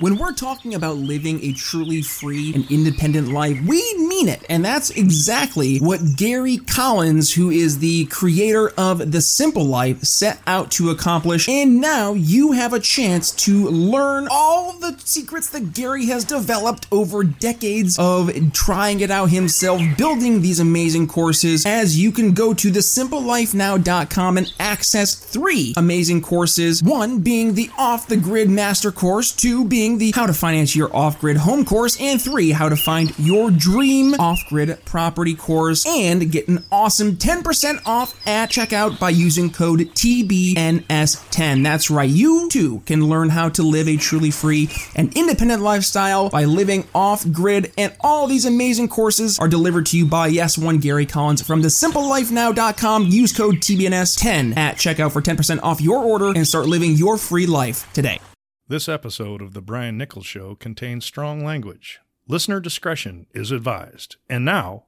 When 0.00 0.16
we're 0.16 0.32
talking 0.32 0.74
about 0.74 0.96
living 0.96 1.44
a 1.44 1.52
truly 1.52 2.00
free 2.00 2.54
and 2.54 2.70
independent 2.70 3.28
life, 3.28 3.60
we 3.66 3.82
mean 3.98 4.30
it. 4.30 4.42
And 4.48 4.64
that's 4.64 4.88
exactly 4.88 5.76
what 5.76 6.00
Gary 6.16 6.56
Collins, 6.56 7.34
who 7.34 7.50
is 7.50 7.80
the 7.80 8.06
creator 8.06 8.70
of 8.78 9.12
The 9.12 9.20
Simple 9.20 9.66
Life, 9.66 10.00
set 10.00 10.40
out 10.46 10.70
to 10.72 10.88
accomplish. 10.88 11.50
And 11.50 11.82
now 11.82 12.14
you 12.14 12.52
have 12.52 12.72
a 12.72 12.80
chance 12.80 13.30
to 13.44 13.68
learn 13.68 14.26
all 14.30 14.72
the 14.72 14.98
secrets 15.04 15.50
that 15.50 15.74
Gary 15.74 16.06
has 16.06 16.24
developed 16.24 16.86
over 16.90 17.22
decades 17.22 17.98
of 17.98 18.30
trying 18.54 19.00
it 19.00 19.10
out 19.10 19.28
himself, 19.28 19.82
building 19.98 20.40
these 20.40 20.60
amazing 20.60 21.08
courses, 21.08 21.66
as 21.66 22.00
you 22.00 22.10
can 22.10 22.32
go 22.32 22.54
to 22.54 22.70
thesimplelifenow.com 22.70 24.38
and 24.38 24.54
access 24.58 25.14
three 25.14 25.74
amazing 25.76 26.22
courses. 26.22 26.82
One 26.82 27.18
being 27.20 27.52
the 27.52 27.68
off 27.76 28.06
the 28.06 28.16
grid 28.16 28.48
master 28.48 28.90
course, 28.90 29.30
two 29.30 29.66
being 29.66 29.89
the 29.98 30.12
how 30.12 30.26
to 30.26 30.32
finance 30.32 30.74
your 30.74 30.94
off 30.94 31.20
grid 31.20 31.36
home 31.36 31.64
course, 31.64 32.00
and 32.00 32.20
three, 32.20 32.50
how 32.50 32.68
to 32.68 32.76
find 32.76 33.12
your 33.18 33.50
dream 33.50 34.14
off 34.14 34.38
grid 34.48 34.78
property 34.84 35.34
course, 35.34 35.86
and 35.86 36.30
get 36.30 36.48
an 36.48 36.64
awesome 36.70 37.16
10% 37.16 37.86
off 37.86 38.14
at 38.26 38.50
checkout 38.50 38.98
by 38.98 39.10
using 39.10 39.50
code 39.50 39.80
TBNS10. 39.80 41.62
That's 41.62 41.90
right, 41.90 42.08
you 42.08 42.48
too 42.48 42.82
can 42.86 43.08
learn 43.08 43.28
how 43.28 43.48
to 43.50 43.62
live 43.62 43.88
a 43.88 43.96
truly 43.96 44.30
free 44.30 44.68
and 44.94 45.16
independent 45.16 45.62
lifestyle 45.62 46.30
by 46.30 46.44
living 46.44 46.86
off 46.94 47.30
grid, 47.30 47.72
and 47.76 47.94
all 48.00 48.26
these 48.26 48.44
amazing 48.44 48.88
courses 48.88 49.38
are 49.38 49.48
delivered 49.48 49.86
to 49.86 49.98
you 49.98 50.06
by 50.06 50.28
Yes 50.28 50.56
One 50.56 50.78
Gary 50.78 51.06
Collins 51.06 51.42
from 51.42 51.62
thesimplelifenow.com. 51.62 53.06
Use 53.06 53.32
code 53.32 53.56
TBNS10 53.56 54.56
at 54.56 54.76
checkout 54.76 55.12
for 55.12 55.22
10% 55.22 55.60
off 55.62 55.80
your 55.80 56.02
order 56.02 56.32
and 56.34 56.46
start 56.46 56.66
living 56.66 56.92
your 56.92 57.16
free 57.16 57.46
life 57.46 57.90
today. 57.92 58.20
This 58.70 58.88
episode 58.88 59.42
of 59.42 59.52
The 59.52 59.60
Brian 59.60 59.98
Nichols 59.98 60.26
Show 60.26 60.54
contains 60.54 61.04
strong 61.04 61.44
language. 61.44 61.98
Listener 62.28 62.60
discretion 62.60 63.26
is 63.34 63.50
advised. 63.50 64.14
And 64.28 64.44
now, 64.44 64.84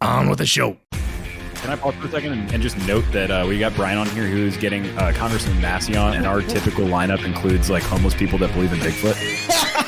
on 0.00 0.30
with 0.30 0.38
the 0.38 0.46
show. 0.46 0.78
Can 0.92 1.68
I 1.68 1.76
pause 1.76 1.94
for 1.96 2.06
a 2.06 2.10
second 2.10 2.32
and, 2.32 2.50
and 2.50 2.62
just 2.62 2.78
note 2.88 3.04
that 3.12 3.30
uh, 3.30 3.44
we 3.46 3.58
got 3.58 3.74
Brian 3.74 3.98
on 3.98 4.08
here 4.08 4.26
who's 4.26 4.56
getting 4.56 4.86
uh, 4.96 5.12
Congressman 5.14 5.60
Massey 5.60 5.94
on, 5.94 6.14
and 6.14 6.24
our 6.26 6.40
typical 6.40 6.86
lineup 6.86 7.22
includes 7.22 7.68
like 7.68 7.82
homeless 7.82 8.14
people 8.14 8.38
that 8.38 8.50
believe 8.54 8.72
in 8.72 8.78
Bigfoot. 8.78 9.84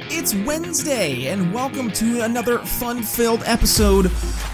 It's 0.13 0.35
Wednesday, 0.35 1.27
and 1.27 1.53
welcome 1.53 1.89
to 1.93 2.21
another 2.21 2.59
fun 2.59 3.01
filled 3.01 3.43
episode 3.45 4.07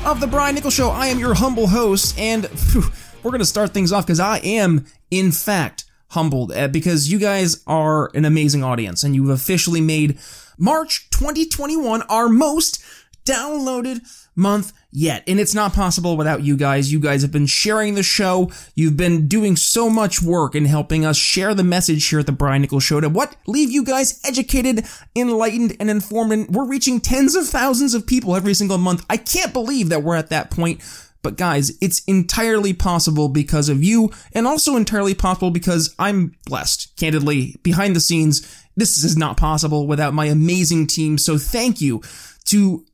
of 0.06 0.20
The 0.20 0.28
Brian 0.28 0.54
Nichols 0.54 0.76
Show. 0.76 0.92
I 0.92 1.08
am 1.08 1.18
your 1.18 1.34
humble 1.34 1.66
host, 1.66 2.18
and 2.20 2.48
phew, 2.48 2.84
we're 3.24 3.32
going 3.32 3.40
to 3.40 3.46
start 3.46 3.74
things 3.74 3.92
off 3.92 4.06
because 4.06 4.20
I 4.20 4.38
am, 4.38 4.86
in 5.10 5.32
fact, 5.32 5.86
humbled 6.10 6.52
uh, 6.52 6.68
because 6.68 7.12
you 7.12 7.18
guys 7.18 7.64
are 7.66 8.12
an 8.14 8.24
amazing 8.24 8.64
audience, 8.64 9.04
and 9.04 9.16
you've 9.16 9.32
officially 9.32 9.82
made 9.82 10.20
March 10.60 11.10
2021 11.10 12.04
our 12.04 12.30
most 12.30 12.80
downloaded 13.26 14.02
month 14.36 14.74
yet. 14.98 15.24
And 15.28 15.40
it's 15.40 15.54
not 15.54 15.74
possible 15.74 16.18
without 16.18 16.44
you 16.44 16.58
guys. 16.58 16.92
You 16.92 17.00
guys 17.00 17.22
have 17.22 17.32
been 17.32 17.46
sharing 17.46 17.94
the 17.94 18.02
show. 18.02 18.52
You've 18.74 18.98
been 18.98 19.28
doing 19.28 19.56
so 19.56 19.92
much 19.92 20.24
work 20.24 20.56
in 20.56 20.66
helping 20.66 21.06
us 21.06 21.16
share 21.18 21.54
the 21.54 21.64
message 21.64 22.08
here 22.10 22.20
at 22.20 22.26
the 22.26 22.32
Brian 22.32 22.64
Nichols 22.64 22.84
Show 22.84 23.00
to 23.00 23.08
what 23.08 23.36
leave 23.46 23.70
you 23.70 23.86
guys 23.86 24.20
educated, 24.26 24.86
enlightened, 25.16 25.78
and 25.80 25.92
informed. 25.92 26.32
And 26.32 26.50
we're 26.50 26.66
reaching 26.66 27.00
tens 27.00 27.36
of 27.36 27.48
thousands 27.48 27.94
of 27.94 28.08
people 28.08 28.36
every 28.36 28.56
single 28.56 28.80
month. 28.80 29.06
I 29.08 29.18
can't 29.18 29.54
believe 29.54 29.90
that 29.90 30.02
we're 30.02 30.16
at 30.16 30.32
that 30.32 30.50
point. 30.50 30.82
But 31.22 31.38
guys, 31.38 31.78
it's 31.80 32.04
entirely 32.06 32.74
possible 32.74 33.28
because 33.28 33.70
of 33.70 33.84
you, 33.84 34.12
and 34.34 34.48
also 34.48 34.76
entirely 34.76 35.14
possible 35.14 35.52
because 35.52 35.94
I'm 36.00 36.36
blessed. 36.46 36.96
Candidly, 36.96 37.56
behind 37.62 37.96
the 37.96 38.00
scenes, 38.00 38.66
this 38.76 39.04
is 39.04 39.18
not 39.18 39.38
possible 39.38 39.86
without 39.86 40.14
my 40.14 40.26
amazing 40.26 40.88
team. 40.88 41.18
So 41.18 41.38
thank 41.38 41.82
you 41.82 42.02
to 42.46 42.86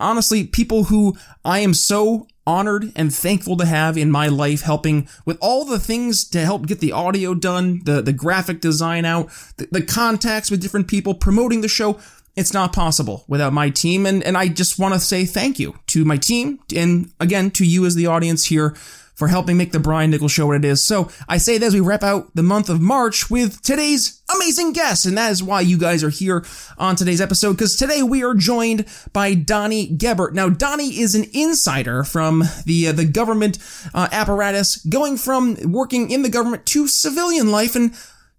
honestly, 0.00 0.44
people 0.44 0.84
who 0.84 1.16
I 1.44 1.60
am 1.60 1.74
so 1.74 2.26
honored 2.46 2.90
and 2.96 3.14
thankful 3.14 3.58
to 3.58 3.66
have 3.66 3.98
in 3.98 4.10
my 4.10 4.26
life 4.26 4.62
helping 4.62 5.06
with 5.26 5.36
all 5.40 5.66
the 5.66 5.78
things 5.78 6.24
to 6.24 6.40
help 6.40 6.66
get 6.66 6.80
the 6.80 6.92
audio 6.92 7.34
done, 7.34 7.82
the, 7.84 8.00
the 8.00 8.12
graphic 8.12 8.60
design 8.60 9.04
out, 9.04 9.28
the, 9.58 9.68
the 9.70 9.82
contacts 9.82 10.50
with 10.50 10.62
different 10.62 10.88
people, 10.88 11.14
promoting 11.14 11.60
the 11.60 11.68
show. 11.68 12.00
It's 12.36 12.54
not 12.54 12.72
possible 12.72 13.24
without 13.28 13.52
my 13.52 13.68
team. 13.68 14.06
And, 14.06 14.22
and 14.22 14.36
I 14.36 14.48
just 14.48 14.78
want 14.78 14.94
to 14.94 15.00
say 15.00 15.26
thank 15.26 15.58
you 15.58 15.78
to 15.88 16.04
my 16.04 16.16
team 16.16 16.60
and 16.74 17.12
again 17.20 17.50
to 17.52 17.66
you 17.66 17.84
as 17.84 17.94
the 17.94 18.06
audience 18.06 18.46
here 18.46 18.74
for 19.18 19.26
helping 19.26 19.56
make 19.56 19.72
the 19.72 19.80
Brian 19.80 20.12
Nichols 20.12 20.30
show 20.30 20.46
what 20.46 20.54
it 20.54 20.64
is. 20.64 20.80
So 20.80 21.10
I 21.28 21.38
say 21.38 21.58
that 21.58 21.66
as 21.66 21.74
we 21.74 21.80
wrap 21.80 22.04
out 22.04 22.32
the 22.36 22.42
month 22.42 22.68
of 22.68 22.80
March 22.80 23.28
with 23.28 23.60
today's 23.62 24.22
amazing 24.32 24.72
guest. 24.72 25.06
And 25.06 25.18
that 25.18 25.32
is 25.32 25.42
why 25.42 25.60
you 25.60 25.76
guys 25.76 26.04
are 26.04 26.08
here 26.08 26.46
on 26.78 26.94
today's 26.94 27.20
episode, 27.20 27.54
because 27.54 27.74
today 27.74 28.00
we 28.00 28.22
are 28.22 28.34
joined 28.34 28.86
by 29.12 29.34
Donnie 29.34 29.88
Gebert. 29.88 30.34
Now, 30.34 30.48
Donnie 30.48 31.00
is 31.00 31.16
an 31.16 31.24
insider 31.34 32.04
from 32.04 32.44
the, 32.64 32.86
uh, 32.86 32.92
the 32.92 33.04
government 33.04 33.58
uh, 33.92 34.06
apparatus, 34.12 34.76
going 34.84 35.16
from 35.16 35.56
working 35.64 36.12
in 36.12 36.22
the 36.22 36.30
government 36.30 36.64
to 36.66 36.86
civilian 36.86 37.50
life 37.50 37.74
and 37.74 37.92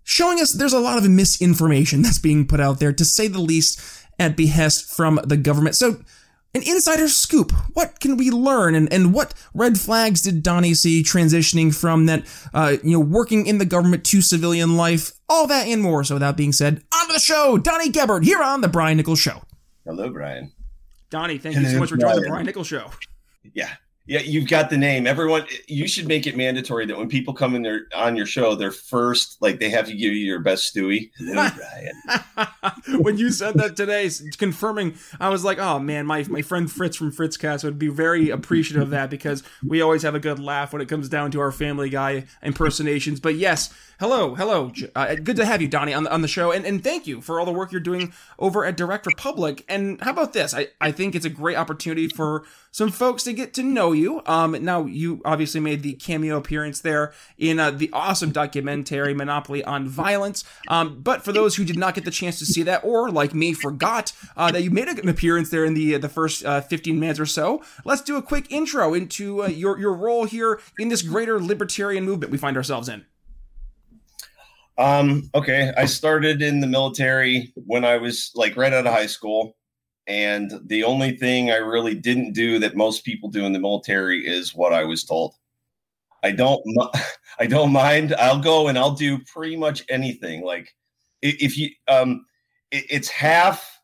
showing 0.05 0.39
us 0.39 0.53
there's 0.53 0.71
a 0.71 0.79
lot 0.79 0.97
of 0.97 1.09
misinformation 1.09 2.01
that's 2.03 2.19
being 2.19 2.47
put 2.47 2.61
out 2.61 2.79
there, 2.79 2.93
to 2.93 3.03
say 3.03 3.27
the 3.27 3.41
least, 3.41 3.81
at 4.17 4.37
behest 4.37 4.85
from 4.89 5.19
the 5.25 5.35
government. 5.35 5.75
So, 5.75 5.99
an 6.53 6.63
insider 6.63 7.07
scoop. 7.07 7.51
What 7.73 7.99
can 7.99 8.17
we 8.17 8.31
learn, 8.31 8.75
and, 8.75 8.91
and 8.91 9.13
what 9.13 9.33
red 9.53 9.79
flags 9.79 10.21
did 10.21 10.41
Donnie 10.43 10.73
see 10.73 11.03
transitioning 11.03 11.73
from 11.73 12.07
that, 12.07 12.25
uh, 12.53 12.77
you 12.83 12.91
know, 12.91 12.99
working 12.99 13.45
in 13.45 13.57
the 13.57 13.65
government 13.65 14.03
to 14.05 14.21
civilian 14.21 14.75
life? 14.77 15.11
All 15.27 15.47
that 15.47 15.67
and 15.67 15.81
more. 15.81 16.03
So, 16.03 16.15
without 16.15 16.37
being 16.37 16.51
said, 16.53 16.83
on 16.93 17.07
to 17.07 17.13
the 17.13 17.19
show. 17.19 17.57
Donnie 17.57 17.91
Gebert 17.91 18.23
here 18.23 18.41
on 18.41 18.61
the 18.61 18.67
Brian 18.67 18.97
Nichols 18.97 19.19
Show. 19.19 19.43
Hello, 19.85 20.09
Brian. 20.09 20.51
Donnie, 21.09 21.37
thank 21.37 21.55
you 21.55 21.65
so 21.65 21.79
much 21.79 21.89
for 21.89 21.97
joining 21.97 22.21
the 22.21 22.29
Brian 22.29 22.45
Nichols 22.45 22.67
Show. 22.67 22.91
Yeah, 23.53 23.71
yeah, 24.09 24.21
you've 24.21 24.47
got 24.47 24.71
the 24.71 24.77
name. 24.77 25.05
Everyone, 25.05 25.45
you 25.67 25.87
should 25.87 26.07
make 26.07 26.25
it 26.25 26.35
mandatory 26.35 26.87
that 26.87 26.97
when 26.97 27.07
people 27.07 27.31
come 27.31 27.53
in 27.53 27.61
there 27.61 27.81
on 27.95 28.15
your 28.15 28.25
show, 28.25 28.55
their 28.55 28.71
first 28.71 29.39
like 29.39 29.59
they 29.59 29.69
have 29.69 29.85
to 29.85 29.91
give 29.91 30.13
you 30.13 30.25
your 30.25 30.39
best 30.39 30.73
Stewie. 30.73 31.11
Hello, 31.15 31.47
Brian. 31.55 33.01
when 33.03 33.19
you 33.19 33.29
said 33.29 33.53
that 33.53 33.77
today, 33.77 34.09
confirming, 34.39 34.95
I 35.19 35.29
was 35.29 35.43
like, 35.43 35.59
oh 35.59 35.77
man, 35.77 36.07
my 36.07 36.23
my 36.27 36.41
friend 36.41 36.71
Fritz 36.71 36.97
from 36.97 37.11
Fritzcast 37.11 37.63
would 37.63 37.77
be 37.77 37.87
very 37.87 38.31
appreciative 38.31 38.81
of 38.81 38.89
that 38.89 39.11
because 39.11 39.43
we 39.63 39.79
always 39.79 40.01
have 40.01 40.15
a 40.15 40.19
good 40.19 40.39
laugh 40.39 40.73
when 40.73 40.81
it 40.81 40.89
comes 40.89 41.07
down 41.07 41.29
to 41.31 41.39
our 41.39 41.51
Family 41.51 41.91
Guy 41.91 42.25
impersonations. 42.41 43.19
But 43.19 43.35
yes, 43.35 43.71
hello, 43.99 44.33
hello, 44.33 44.71
uh, 44.95 45.15
good 45.15 45.35
to 45.35 45.45
have 45.45 45.61
you, 45.61 45.67
Donnie, 45.67 45.93
on 45.93 46.03
the 46.03 46.11
on 46.11 46.21
the 46.21 46.27
show, 46.27 46.51
and 46.51 46.65
and 46.65 46.83
thank 46.83 47.05
you 47.05 47.21
for 47.21 47.39
all 47.39 47.45
the 47.45 47.51
work 47.51 47.71
you're 47.71 47.81
doing 47.81 48.13
over 48.39 48.63
at 48.63 48.77
Direct 48.77 49.05
Republic. 49.05 49.65
And 49.67 50.01
how 50.01 50.11
about 50.11 50.33
this? 50.33 50.53
I 50.53 50.67
I 50.79 50.91
think 50.91 51.15
it's 51.15 51.25
a 51.25 51.29
great 51.29 51.57
opportunity 51.57 52.07
for 52.07 52.43
some 52.71 52.91
folks 52.91 53.23
to 53.23 53.33
get 53.33 53.53
to 53.55 53.63
know 53.63 53.91
you. 53.91 54.21
Um, 54.25 54.55
now 54.63 54.85
you 54.85 55.21
obviously 55.25 55.59
made 55.59 55.83
the 55.83 55.93
cameo 55.93 56.37
appearance 56.37 56.79
there 56.79 57.13
in 57.37 57.59
uh, 57.59 57.71
the 57.71 57.89
awesome 57.91 58.31
documentary 58.31 59.13
Monopoly 59.13 59.63
on 59.63 59.87
Violence. 59.87 60.43
Um, 60.69 61.01
but 61.01 61.23
for 61.23 61.33
those 61.33 61.57
who 61.57 61.65
did 61.65 61.77
not 61.77 61.93
get 61.93 62.05
the 62.05 62.11
chance 62.11 62.39
to 62.39 62.45
see 62.45 62.63
that, 62.63 62.83
or 62.83 63.11
like 63.11 63.33
me, 63.33 63.53
forgot 63.53 64.13
uh, 64.37 64.51
that 64.51 64.63
you 64.63 64.71
made 64.71 64.87
an 64.87 65.09
appearance 65.09 65.49
there 65.49 65.65
in 65.65 65.73
the 65.73 65.97
the 65.97 66.09
first 66.09 66.45
uh, 66.45 66.61
15 66.61 66.99
minutes 66.99 67.19
or 67.19 67.25
so, 67.25 67.61
let's 67.83 68.01
do 68.01 68.15
a 68.15 68.21
quick 68.21 68.49
intro 68.49 68.93
into 68.93 69.43
uh, 69.43 69.47
your 69.47 69.77
your 69.77 69.93
role 69.93 70.23
here 70.23 70.61
in 70.77 70.87
this 70.87 71.01
greater 71.01 71.41
libertarian 71.41 72.05
movement 72.05 72.31
we 72.31 72.37
find 72.37 72.55
ourselves 72.55 72.87
in. 72.87 73.05
Um, 74.79 75.29
okay, 75.35 75.73
I 75.77 75.83
started 75.85 76.41
in 76.41 76.61
the 76.61 76.67
military 76.67 77.51
when 77.55 77.83
I 77.83 77.97
was 77.97 78.31
like 78.33 78.55
right 78.55 78.71
out 78.71 78.87
of 78.87 78.93
high 78.93 79.07
school. 79.07 79.57
And 80.07 80.53
the 80.65 80.85
only 80.85 81.17
thing 81.17 81.51
I 81.51 81.57
really 81.57 81.93
didn't 81.93 82.31
do 82.31 82.59
that 82.59 82.77
most 82.77 83.03
people 83.03 83.29
do 83.29 83.45
in 83.45 83.51
the 83.51 83.59
military 83.59 84.25
is 84.25 84.55
what 84.55 84.73
I 84.73 84.85
was 84.85 85.03
told. 85.03 85.35
I 86.23 86.31
don't, 86.31 86.63
I 87.39 87.45
don't 87.45 87.73
mind. 87.73 88.15
I'll 88.15 88.39
go 88.39 88.69
and 88.69 88.77
I'll 88.77 88.95
do 88.95 89.19
pretty 89.19 89.57
much 89.57 89.83
anything. 89.89 90.43
Like 90.43 90.73
if 91.21 91.57
you, 91.57 91.69
um, 91.89 92.25
it, 92.71 92.85
it's 92.89 93.09
half. 93.09 93.75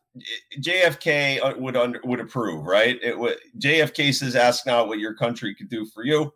JFK 0.60 1.42
uh, 1.42 1.58
would 1.58 1.76
under, 1.76 2.00
would 2.04 2.20
approve, 2.20 2.64
right? 2.64 2.98
It 3.02 3.18
would 3.18 3.36
JFK 3.58 4.14
says, 4.14 4.34
"Ask 4.34 4.64
not 4.64 4.88
what 4.88 4.98
your 4.98 5.12
country 5.12 5.54
could 5.54 5.68
do 5.68 5.84
for 5.84 6.06
you," 6.06 6.32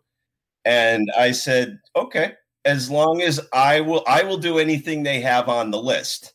and 0.65 1.11
I 1.17 1.31
said, 1.31 1.79
"Okay, 1.95 2.35
as 2.65 2.89
long 2.89 3.21
as 3.21 3.39
I 3.53 3.81
will, 3.81 4.03
I 4.07 4.23
will 4.23 4.37
do 4.37 4.59
anything 4.59 5.03
they 5.03 5.21
have 5.21 5.49
on 5.49 5.71
the 5.71 5.81
list. 5.81 6.33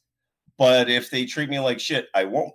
But 0.58 0.90
if 0.90 1.10
they 1.10 1.26
treat 1.26 1.50
me 1.50 1.58
like 1.60 1.80
shit, 1.80 2.08
I 2.14 2.24
won't." 2.24 2.54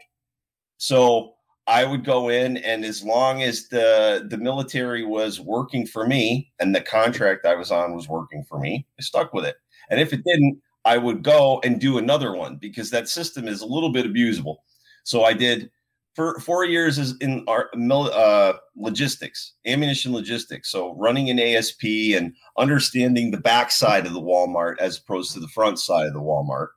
So 0.77 1.35
I 1.67 1.85
would 1.85 2.03
go 2.05 2.29
in, 2.29 2.57
and 2.57 2.83
as 2.85 3.03
long 3.03 3.43
as 3.43 3.67
the 3.69 4.27
the 4.29 4.37
military 4.37 5.05
was 5.05 5.39
working 5.39 5.85
for 5.87 6.07
me 6.07 6.51
and 6.59 6.75
the 6.75 6.81
contract 6.81 7.45
I 7.45 7.55
was 7.55 7.71
on 7.71 7.95
was 7.95 8.09
working 8.09 8.43
for 8.43 8.59
me, 8.59 8.87
I 8.99 9.03
stuck 9.03 9.33
with 9.33 9.45
it. 9.45 9.57
And 9.89 9.99
if 9.99 10.13
it 10.13 10.23
didn't, 10.25 10.61
I 10.85 10.97
would 10.97 11.23
go 11.23 11.61
and 11.63 11.79
do 11.79 11.97
another 11.97 12.35
one 12.35 12.57
because 12.57 12.89
that 12.91 13.09
system 13.09 13.47
is 13.47 13.61
a 13.61 13.65
little 13.65 13.91
bit 13.91 14.05
abusable. 14.05 14.57
So 15.03 15.23
I 15.23 15.33
did 15.33 15.71
for 16.15 16.39
four 16.39 16.65
years 16.65 16.97
is 16.97 17.15
in 17.17 17.45
our 17.47 17.69
uh, 17.73 18.53
logistics, 18.75 19.53
ammunition 19.65 20.11
logistics. 20.11 20.69
So 20.69 20.95
running 20.97 21.29
an 21.29 21.39
ASP 21.39 21.83
and 22.15 22.33
understanding 22.57 23.31
the 23.31 23.39
back 23.39 23.71
side 23.71 24.05
of 24.05 24.13
the 24.13 24.21
Walmart 24.21 24.75
as 24.79 24.97
opposed 24.97 25.33
to 25.33 25.39
the 25.39 25.47
front 25.47 25.79
side 25.79 26.07
of 26.07 26.13
the 26.13 26.19
Walmart. 26.19 26.67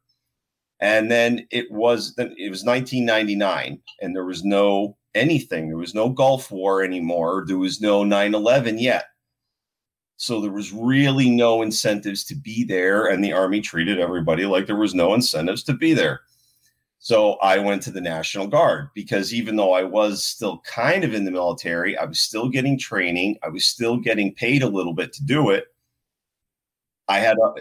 And 0.80 1.10
then 1.10 1.46
it 1.50 1.70
was 1.70 2.14
then 2.14 2.34
it 2.36 2.50
was 2.50 2.64
1999, 2.64 3.80
and 4.00 4.14
there 4.14 4.24
was 4.24 4.44
no 4.44 4.96
anything. 5.14 5.68
There 5.68 5.78
was 5.78 5.94
no 5.94 6.10
Gulf 6.10 6.50
War 6.50 6.82
anymore. 6.82 7.44
There 7.46 7.58
was 7.58 7.80
no 7.80 8.02
9/11 8.04 8.80
yet. 8.80 9.06
So 10.16 10.40
there 10.40 10.52
was 10.52 10.72
really 10.72 11.30
no 11.30 11.62
incentives 11.62 12.24
to 12.26 12.34
be 12.34 12.64
there, 12.64 13.06
and 13.06 13.22
the 13.22 13.32
army 13.32 13.60
treated 13.60 13.98
everybody 13.98 14.46
like 14.46 14.66
there 14.66 14.76
was 14.76 14.94
no 14.94 15.14
incentives 15.14 15.62
to 15.64 15.72
be 15.72 15.94
there. 15.94 16.20
So 17.04 17.34
I 17.42 17.58
went 17.58 17.82
to 17.82 17.90
the 17.90 18.00
National 18.00 18.46
Guard 18.46 18.88
because 18.94 19.34
even 19.34 19.56
though 19.56 19.74
I 19.74 19.82
was 19.82 20.24
still 20.24 20.60
kind 20.60 21.04
of 21.04 21.12
in 21.12 21.26
the 21.26 21.30
military, 21.30 21.98
I 21.98 22.06
was 22.06 22.18
still 22.18 22.48
getting 22.48 22.78
training. 22.78 23.36
I 23.42 23.50
was 23.50 23.66
still 23.66 23.98
getting 23.98 24.32
paid 24.32 24.62
a 24.62 24.68
little 24.68 24.94
bit 24.94 25.12
to 25.12 25.22
do 25.22 25.50
it. 25.50 25.66
I 27.06 27.18
had, 27.18 27.36
a, 27.36 27.52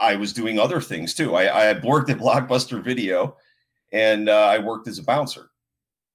I 0.00 0.16
was 0.16 0.32
doing 0.32 0.58
other 0.58 0.80
things 0.80 1.14
too. 1.14 1.36
I, 1.36 1.44
I 1.44 1.86
worked 1.86 2.10
at 2.10 2.18
Blockbuster 2.18 2.82
Video, 2.82 3.36
and 3.92 4.28
uh, 4.28 4.46
I 4.46 4.58
worked 4.58 4.88
as 4.88 4.98
a 4.98 5.04
bouncer 5.04 5.50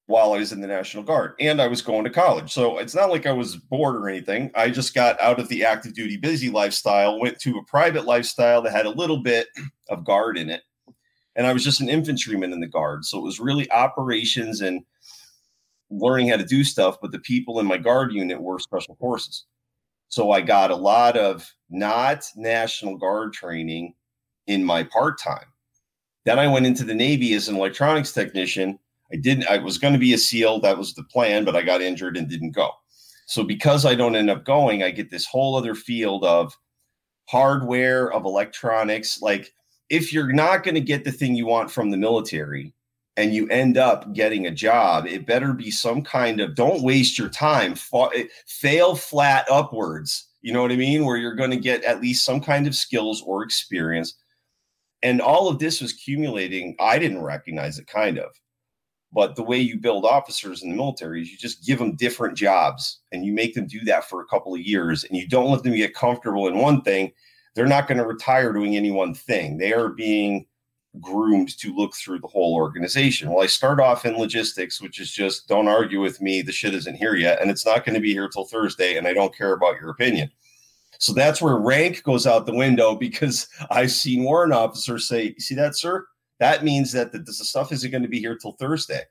while 0.07 0.33
I 0.33 0.39
was 0.39 0.51
in 0.51 0.59
the 0.59 0.67
National 0.67 1.03
Guard, 1.03 1.35
and 1.39 1.61
I 1.61 1.67
was 1.67 1.81
going 1.81 2.03
to 2.03 2.09
college. 2.09 2.51
So 2.51 2.79
it's 2.79 2.93
not 2.93 3.09
like 3.09 3.25
I 3.25 3.31
was 3.31 3.55
bored 3.55 3.95
or 3.95 4.09
anything. 4.09 4.51
I 4.53 4.69
just 4.69 4.93
got 4.93 5.17
out 5.21 5.39
of 5.39 5.47
the 5.47 5.63
active 5.63 5.93
duty 5.93 6.17
busy 6.17 6.49
lifestyle, 6.49 7.21
went 7.21 7.39
to 7.39 7.57
a 7.57 7.65
private 7.67 8.03
lifestyle 8.03 8.61
that 8.63 8.73
had 8.73 8.85
a 8.85 8.89
little 8.89 9.23
bit 9.23 9.47
of 9.87 10.03
guard 10.03 10.37
in 10.37 10.49
it 10.49 10.63
and 11.39 11.47
I 11.47 11.53
was 11.53 11.63
just 11.63 11.79
an 11.79 11.87
infantryman 11.87 12.51
in 12.51 12.59
the 12.59 12.67
guard. 12.67 13.05
So 13.05 13.17
it 13.17 13.23
was 13.23 13.39
really 13.39 13.71
operations 13.71 14.59
and 14.59 14.83
learning 15.89 16.27
how 16.27 16.35
to 16.35 16.43
do 16.43 16.65
stuff. 16.65 16.97
But 17.01 17.13
the 17.13 17.19
people 17.19 17.61
in 17.61 17.65
my 17.65 17.77
guard 17.77 18.11
unit 18.11 18.41
were 18.41 18.59
special 18.59 18.95
forces. 18.95 19.45
So 20.09 20.31
I 20.31 20.41
got 20.41 20.69
a 20.69 20.75
lot 20.75 21.15
of 21.15 21.49
not 21.69 22.25
National 22.35 22.97
Guard 22.97 23.31
training 23.31 23.93
in 24.47 24.65
my 24.65 24.83
part 24.83 25.17
time. 25.17 25.45
Then 26.25 26.39
I 26.39 26.47
went 26.47 26.65
into 26.65 26.83
the 26.83 26.93
Navy 26.93 27.33
as 27.35 27.47
an 27.47 27.55
electronics 27.55 28.11
technician. 28.11 28.77
I 29.13 29.15
didn't, 29.15 29.47
I 29.47 29.59
was 29.59 29.77
going 29.77 29.93
to 29.93 29.99
be 29.99 30.13
a 30.13 30.17
SEAL. 30.17 30.59
That 30.59 30.77
was 30.77 30.93
the 30.93 31.03
plan, 31.05 31.45
but 31.45 31.55
I 31.55 31.61
got 31.61 31.81
injured 31.81 32.17
and 32.17 32.27
didn't 32.27 32.51
go. 32.51 32.69
So 33.27 33.45
because 33.45 33.85
I 33.85 33.95
don't 33.95 34.17
end 34.17 34.29
up 34.29 34.43
going, 34.43 34.83
I 34.83 34.91
get 34.91 35.09
this 35.09 35.25
whole 35.25 35.55
other 35.55 35.73
field 35.73 36.25
of 36.25 36.53
hardware, 37.29 38.11
of 38.11 38.25
electronics. 38.25 39.21
Like 39.21 39.53
if 39.89 40.13
you're 40.13 40.31
not 40.31 40.63
going 40.63 40.75
to 40.75 40.81
get 40.81 41.03
the 41.03 41.11
thing 41.11 41.35
you 41.35 41.45
want 41.45 41.71
from 41.71 41.89
the 41.89 41.97
military 41.97 42.73
and 43.17 43.33
you 43.33 43.47
end 43.49 43.77
up 43.77 44.13
getting 44.13 44.45
a 44.45 44.51
job, 44.51 45.05
it 45.05 45.25
better 45.25 45.53
be 45.53 45.71
some 45.71 46.01
kind 46.01 46.39
of 46.39 46.55
don't 46.55 46.83
waste 46.83 47.17
your 47.17 47.29
time, 47.29 47.73
eh, 48.15 48.23
fail 48.47 48.95
flat 48.95 49.45
upwards. 49.49 50.27
You 50.41 50.53
know 50.53 50.61
what 50.61 50.71
I 50.71 50.77
mean? 50.77 51.05
Where 51.05 51.17
you're 51.17 51.35
going 51.35 51.51
to 51.51 51.57
get 51.57 51.83
at 51.83 52.01
least 52.01 52.23
some 52.23 52.39
kind 52.39 52.65
of 52.65 52.75
skills 52.75 53.21
or 53.25 53.43
experience. 53.43 54.15
And 55.01 55.21
all 55.21 55.49
of 55.49 55.59
this 55.59 55.81
was 55.81 55.91
accumulating. 55.91 56.75
I 56.79 56.99
didn't 56.99 57.21
recognize 57.21 57.79
it, 57.79 57.87
kind 57.87 58.19
of. 58.19 58.31
But 59.11 59.35
the 59.35 59.43
way 59.43 59.57
you 59.57 59.79
build 59.79 60.05
officers 60.05 60.61
in 60.61 60.69
the 60.69 60.75
military 60.75 61.21
is 61.21 61.31
you 61.31 61.37
just 61.37 61.65
give 61.65 61.79
them 61.79 61.95
different 61.95 62.37
jobs 62.37 63.01
and 63.11 63.25
you 63.25 63.33
make 63.33 63.55
them 63.55 63.65
do 63.65 63.79
that 63.85 64.07
for 64.07 64.21
a 64.21 64.27
couple 64.27 64.53
of 64.53 64.61
years 64.61 65.03
and 65.03 65.17
you 65.17 65.27
don't 65.27 65.49
let 65.49 65.63
them 65.63 65.75
get 65.75 65.95
comfortable 65.95 66.47
in 66.47 66.59
one 66.59 66.83
thing 66.83 67.11
they're 67.59 67.67
not 67.67 67.89
going 67.89 67.97
to 67.97 68.05
retire 68.05 68.53
doing 68.53 68.77
any 68.77 68.89
one 68.89 69.13
thing. 69.13 69.57
They 69.57 69.73
are 69.73 69.89
being 69.89 70.45
groomed 71.01 71.57
to 71.59 71.75
look 71.75 71.93
through 71.93 72.19
the 72.19 72.27
whole 72.27 72.55
organization. 72.55 73.29
Well, 73.29 73.43
I 73.43 73.47
start 73.47 73.81
off 73.81 74.05
in 74.05 74.15
logistics, 74.15 74.81
which 74.81 74.97
is 74.97 75.11
just 75.11 75.49
don't 75.49 75.67
argue 75.67 75.99
with 75.99 76.21
me. 76.21 76.41
The 76.41 76.53
shit 76.53 76.73
isn't 76.73 76.95
here 76.95 77.15
yet, 77.15 77.41
and 77.41 77.51
it's 77.51 77.65
not 77.65 77.83
going 77.83 77.95
to 77.95 77.99
be 77.99 78.13
here 78.13 78.29
till 78.29 78.45
Thursday, 78.45 78.95
and 78.95 79.05
I 79.05 79.11
don't 79.11 79.35
care 79.35 79.51
about 79.51 79.75
your 79.77 79.89
opinion. 79.89 80.31
So 80.99 81.11
that's 81.11 81.41
where 81.41 81.57
rank 81.57 82.01
goes 82.03 82.25
out 82.25 82.45
the 82.45 82.55
window 82.55 82.95
because 82.95 83.49
I've 83.69 83.91
seen 83.91 84.23
warrant 84.23 84.53
officers 84.53 85.05
say, 85.09 85.35
"See 85.35 85.55
that, 85.55 85.75
sir? 85.75 86.05
That 86.39 86.63
means 86.63 86.93
that 86.93 87.11
the, 87.11 87.19
the 87.19 87.33
stuff 87.33 87.73
isn't 87.73 87.91
going 87.91 88.03
to 88.03 88.07
be 88.07 88.21
here 88.21 88.37
till 88.37 88.53
Thursday." 88.53 89.01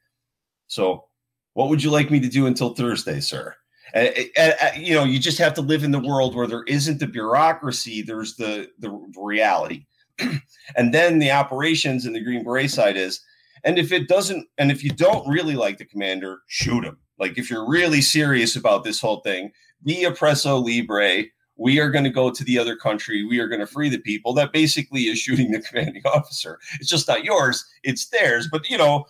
So, 0.69 1.05
what 1.53 1.69
would 1.69 1.83
you 1.83 1.91
like 1.91 2.11
me 2.11 2.19
to 2.21 2.29
do 2.29 2.47
until 2.47 2.73
Thursday, 2.73 3.21
sir? 3.21 3.55
Uh, 3.95 4.09
uh, 4.37 4.53
uh, 4.63 4.71
you 4.77 4.95
know, 4.95 5.05
you 5.05 5.19
just 5.19 5.39
have 5.39 5.55
to 5.55 5.61
live 5.61 5.85
in 5.85 5.91
the 5.91 5.99
world 5.99 6.35
where 6.35 6.47
there 6.47 6.65
isn't 6.65 6.99
the 6.99 7.07
bureaucracy. 7.07 8.03
There's 8.03 8.37
the 8.37 8.71
the 8.79 8.91
reality, 9.17 9.87
and 10.77 10.93
then 10.93 11.19
the 11.19 11.31
operations 11.31 12.05
and 12.05 12.15
the 12.15 12.23
Green 12.23 12.45
Beret 12.45 12.71
side 12.71 12.97
is. 12.97 13.21
And 13.65 13.77
if 13.77 13.91
it 13.91 14.07
doesn't, 14.07 14.47
and 14.59 14.71
if 14.71 14.85
you 14.85 14.91
don't 14.91 15.29
really 15.29 15.57
like 15.57 15.79
the 15.79 15.85
commander, 15.85 16.43
shoot 16.47 16.85
him. 16.85 16.99
Like 17.19 17.39
if 17.39 17.51
you're 17.51 17.69
really 17.69 18.01
serious 18.01 18.55
about 18.55 18.85
this 18.85 19.01
whole 19.01 19.21
thing, 19.21 19.53
De 19.85 20.05
Oppresso 20.05 20.63
Liber. 20.63 21.25
We 21.61 21.81
are 21.81 21.91
going 21.91 22.05
to 22.05 22.11
go 22.11 22.31
to 22.31 22.45
the 22.45 22.57
other 22.57 22.77
country. 22.77 23.25
We 23.25 23.41
are 23.41 23.49
going 23.49 23.59
to 23.59 23.67
free 23.67 23.89
the 23.89 23.99
people. 23.99 24.33
That 24.33 24.53
basically 24.53 25.03
is 25.03 25.19
shooting 25.19 25.51
the 25.51 25.61
commanding 25.69 26.03
officer. 26.05 26.61
It's 26.79 26.89
just 26.89 27.09
not 27.09 27.25
yours; 27.25 27.65
it's 27.83 28.07
theirs. 28.11 28.49
But 28.51 28.71
you 28.71 28.79
know, 28.79 29.07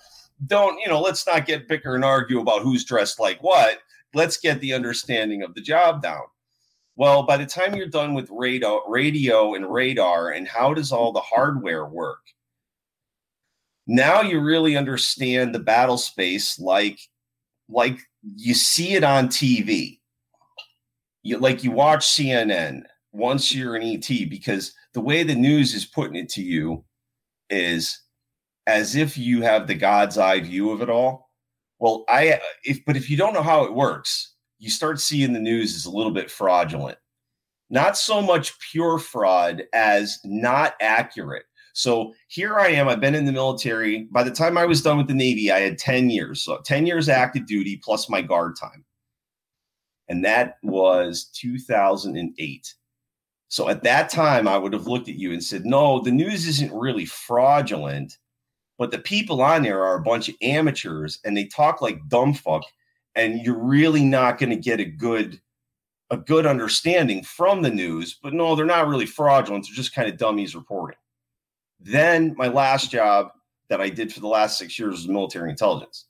don't 0.46 0.80
you 0.80 0.88
know? 0.88 1.00
Let's 1.00 1.26
not 1.26 1.44
get 1.44 1.68
bicker 1.68 1.94
and 1.94 2.04
argue 2.04 2.40
about 2.40 2.62
who's 2.62 2.86
dressed 2.86 3.20
like 3.20 3.42
what 3.42 3.80
let's 4.14 4.38
get 4.38 4.60
the 4.60 4.72
understanding 4.72 5.42
of 5.42 5.54
the 5.54 5.60
job 5.60 6.02
down. 6.02 6.22
Well, 6.96 7.22
by 7.22 7.36
the 7.36 7.46
time 7.46 7.76
you're 7.76 7.86
done 7.86 8.14
with 8.14 8.28
radio, 8.30 8.82
radio 8.88 9.54
and 9.54 9.72
radar 9.72 10.30
and 10.30 10.48
how 10.48 10.74
does 10.74 10.90
all 10.90 11.12
the 11.12 11.20
hardware 11.20 11.86
work, 11.86 12.20
now 13.86 14.20
you 14.20 14.40
really 14.40 14.76
understand 14.76 15.54
the 15.54 15.60
battle 15.60 15.96
space 15.96 16.58
like 16.58 16.98
like 17.68 18.00
you 18.36 18.54
see 18.54 18.94
it 18.94 19.04
on 19.04 19.28
TV. 19.28 20.00
You 21.22 21.38
like 21.38 21.62
you 21.62 21.70
watch 21.70 22.06
CNN 22.06 22.82
once 23.12 23.54
you're 23.54 23.76
an 23.76 23.82
ET 23.82 24.08
because 24.28 24.74
the 24.92 25.00
way 25.00 25.22
the 25.22 25.34
news 25.34 25.74
is 25.74 25.86
putting 25.86 26.16
it 26.16 26.28
to 26.30 26.42
you 26.42 26.84
is 27.50 28.02
as 28.66 28.96
if 28.96 29.16
you 29.16 29.42
have 29.42 29.66
the 29.66 29.74
God's 29.74 30.18
eye 30.18 30.40
view 30.40 30.70
of 30.70 30.82
it 30.82 30.90
all 30.90 31.27
well, 31.78 32.04
I 32.08 32.40
if 32.64 32.84
but 32.84 32.96
if 32.96 33.08
you 33.10 33.16
don't 33.16 33.34
know 33.34 33.42
how 33.42 33.64
it 33.64 33.74
works, 33.74 34.34
you 34.58 34.70
start 34.70 35.00
seeing 35.00 35.32
the 35.32 35.40
news 35.40 35.74
is 35.74 35.86
a 35.86 35.90
little 35.90 36.12
bit 36.12 36.30
fraudulent. 36.30 36.98
Not 37.70 37.98
so 37.98 38.22
much 38.22 38.58
pure 38.70 38.98
fraud 38.98 39.64
as 39.74 40.18
not 40.24 40.74
accurate. 40.80 41.44
So 41.74 42.14
here 42.28 42.58
I 42.58 42.68
am. 42.68 42.88
I've 42.88 43.00
been 43.00 43.14
in 43.14 43.26
the 43.26 43.32
military. 43.32 44.08
By 44.10 44.24
the 44.24 44.30
time 44.32 44.58
I 44.58 44.64
was 44.64 44.82
done 44.82 44.96
with 44.96 45.06
the 45.06 45.14
Navy, 45.14 45.52
I 45.52 45.60
had 45.60 45.78
10 45.78 46.10
years. 46.10 46.42
So 46.42 46.58
10 46.64 46.86
years 46.86 47.08
active 47.08 47.46
duty 47.46 47.80
plus 47.84 48.10
my 48.10 48.22
guard 48.22 48.56
time. 48.60 48.84
And 50.08 50.24
that 50.24 50.56
was 50.62 51.30
2008. 51.34 52.74
So 53.48 53.68
at 53.68 53.82
that 53.82 54.10
time, 54.10 54.48
I 54.48 54.58
would 54.58 54.72
have 54.72 54.86
looked 54.86 55.08
at 55.08 55.14
you 55.14 55.32
and 55.32 55.44
said, 55.44 55.64
no, 55.64 56.00
the 56.00 56.10
news 56.10 56.46
isn't 56.48 56.72
really 56.72 57.04
fraudulent 57.04 58.18
but 58.78 58.92
the 58.92 58.98
people 58.98 59.42
on 59.42 59.62
there 59.62 59.84
are 59.84 59.96
a 59.96 60.02
bunch 60.02 60.28
of 60.28 60.36
amateurs 60.40 61.18
and 61.24 61.36
they 61.36 61.44
talk 61.44 61.82
like 61.82 62.08
dumb 62.08 62.32
fuck 62.32 62.62
and 63.14 63.40
you're 63.44 63.58
really 63.58 64.04
not 64.04 64.38
going 64.38 64.50
to 64.50 64.56
get 64.56 64.80
a 64.80 64.84
good 64.84 65.40
a 66.10 66.16
good 66.16 66.46
understanding 66.46 67.22
from 67.22 67.60
the 67.60 67.70
news 67.70 68.18
but 68.22 68.32
no 68.32 68.54
they're 68.54 68.64
not 68.64 68.88
really 68.88 69.04
fraudulent 69.06 69.66
they're 69.66 69.74
just 69.74 69.94
kind 69.94 70.08
of 70.08 70.16
dummies 70.16 70.54
reporting. 70.54 70.98
Then 71.80 72.34
my 72.36 72.48
last 72.48 72.90
job 72.90 73.28
that 73.68 73.80
i 73.80 73.90
did 73.90 74.12
for 74.12 74.20
the 74.20 74.28
last 74.28 74.56
six 74.56 74.78
years 74.78 74.92
was 74.92 75.08
military 75.08 75.50
intelligence. 75.50 76.06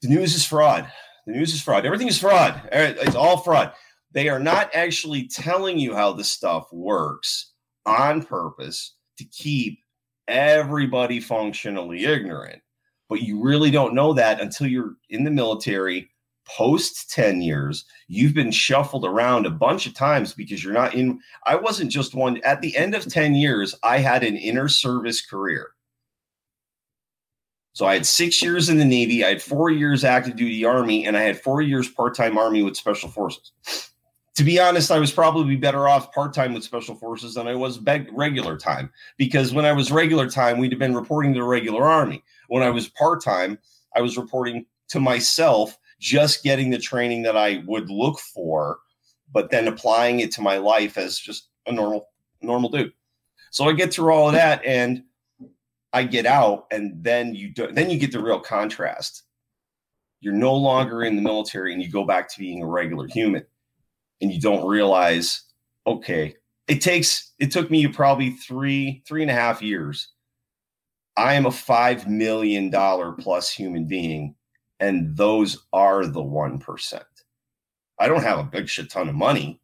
The 0.00 0.08
news 0.08 0.34
is 0.34 0.44
fraud. 0.44 0.90
The 1.26 1.32
news 1.32 1.54
is 1.54 1.62
fraud. 1.62 1.86
Everything 1.86 2.08
is 2.08 2.18
fraud. 2.18 2.60
It's 2.72 3.14
all 3.14 3.38
fraud. 3.38 3.72
They 4.12 4.28
are 4.28 4.38
not 4.38 4.70
actually 4.74 5.26
telling 5.28 5.78
you 5.78 5.94
how 5.94 6.12
the 6.12 6.24
stuff 6.24 6.72
works 6.72 7.52
on 7.86 8.22
purpose 8.22 8.94
to 9.18 9.24
keep 9.24 9.78
everybody 10.28 11.20
functionally 11.20 12.04
ignorant. 12.04 12.62
But 13.08 13.22
you 13.22 13.42
really 13.42 13.70
don't 13.70 13.94
know 13.94 14.12
that 14.14 14.40
until 14.40 14.66
you're 14.66 14.94
in 15.10 15.24
the 15.24 15.30
military 15.30 16.10
post 16.46 17.10
10 17.10 17.40
years. 17.42 17.84
You've 18.08 18.34
been 18.34 18.50
shuffled 18.50 19.04
around 19.04 19.46
a 19.46 19.50
bunch 19.50 19.86
of 19.86 19.94
times 19.94 20.34
because 20.34 20.62
you're 20.62 20.72
not 20.72 20.94
in. 20.94 21.20
I 21.46 21.54
wasn't 21.56 21.90
just 21.90 22.14
one. 22.14 22.40
At 22.44 22.60
the 22.60 22.76
end 22.76 22.94
of 22.94 23.06
10 23.06 23.34
years, 23.34 23.74
I 23.82 23.98
had 23.98 24.22
an 24.22 24.36
inner 24.36 24.68
service 24.68 25.24
career. 25.24 25.70
So 27.72 27.86
I 27.86 27.94
had 27.94 28.06
six 28.06 28.40
years 28.40 28.68
in 28.68 28.78
the 28.78 28.84
Navy, 28.84 29.24
I 29.24 29.30
had 29.30 29.42
four 29.42 29.68
years 29.68 30.04
active 30.04 30.36
duty 30.36 30.64
Army, 30.64 31.06
and 31.06 31.16
I 31.16 31.22
had 31.22 31.40
four 31.40 31.60
years 31.60 31.88
part 31.88 32.14
time 32.14 32.38
Army 32.38 32.62
with 32.62 32.76
Special 32.76 33.08
Forces 33.08 33.50
to 34.34 34.42
be 34.42 34.58
honest, 34.58 34.90
I 34.90 34.98
was 34.98 35.12
probably 35.12 35.54
better 35.56 35.88
off 35.88 36.12
part 36.12 36.34
time 36.34 36.54
with 36.54 36.64
special 36.64 36.96
forces 36.96 37.34
than 37.34 37.46
I 37.46 37.54
was 37.54 37.78
regular 38.12 38.56
time 38.56 38.90
because 39.16 39.54
when 39.54 39.64
I 39.64 39.72
was 39.72 39.92
regular 39.92 40.28
time, 40.28 40.58
we'd 40.58 40.72
have 40.72 40.80
been 40.80 40.94
reporting 40.94 41.32
to 41.34 41.40
the 41.40 41.44
regular 41.44 41.84
army. 41.84 42.22
When 42.48 42.62
I 42.62 42.70
was 42.70 42.88
part 42.88 43.22
time, 43.22 43.58
I 43.94 44.00
was 44.00 44.16
reporting 44.16 44.66
to 44.88 44.98
myself, 44.98 45.78
just 46.00 46.42
getting 46.42 46.70
the 46.70 46.78
training 46.78 47.22
that 47.22 47.36
I 47.36 47.62
would 47.66 47.88
look 47.88 48.18
for, 48.18 48.78
but 49.32 49.50
then 49.50 49.68
applying 49.68 50.20
it 50.20 50.32
to 50.32 50.42
my 50.42 50.58
life 50.58 50.98
as 50.98 51.18
just 51.18 51.48
a 51.66 51.72
normal 51.72 52.08
normal 52.42 52.70
dude. 52.70 52.92
So 53.50 53.68
I 53.68 53.72
get 53.72 53.94
through 53.94 54.12
all 54.12 54.26
of 54.26 54.34
that 54.34 54.64
and 54.64 55.04
I 55.92 56.02
get 56.02 56.26
out 56.26 56.66
and 56.72 57.02
then 57.02 57.36
you 57.36 57.54
do, 57.54 57.68
then 57.70 57.88
you 57.88 57.98
get 57.98 58.10
the 58.10 58.20
real 58.20 58.40
contrast. 58.40 59.22
You're 60.20 60.34
no 60.34 60.54
longer 60.54 61.04
in 61.04 61.14
the 61.14 61.22
military 61.22 61.72
and 61.72 61.80
you 61.80 61.88
go 61.88 62.04
back 62.04 62.28
to 62.30 62.38
being 62.38 62.62
a 62.62 62.66
regular 62.66 63.06
human 63.06 63.46
and 64.20 64.32
you 64.32 64.40
don't 64.40 64.66
realize, 64.66 65.42
okay, 65.86 66.34
it 66.66 66.80
takes 66.80 67.32
it 67.38 67.50
took 67.50 67.70
me 67.70 67.86
probably 67.88 68.30
three, 68.30 69.02
three 69.06 69.22
and 69.22 69.30
a 69.30 69.34
half 69.34 69.62
years. 69.62 70.08
I 71.16 71.34
am 71.34 71.46
a 71.46 71.50
five 71.50 72.08
million 72.08 72.70
dollar 72.70 73.12
plus 73.12 73.50
human 73.50 73.86
being, 73.86 74.34
and 74.80 75.16
those 75.16 75.64
are 75.72 76.06
the 76.06 76.22
one 76.22 76.58
percent. 76.58 77.04
I 77.98 78.08
don't 78.08 78.22
have 78.22 78.38
a 78.38 78.44
big 78.44 78.68
shit 78.68 78.90
ton 78.90 79.08
of 79.08 79.14
money. 79.14 79.60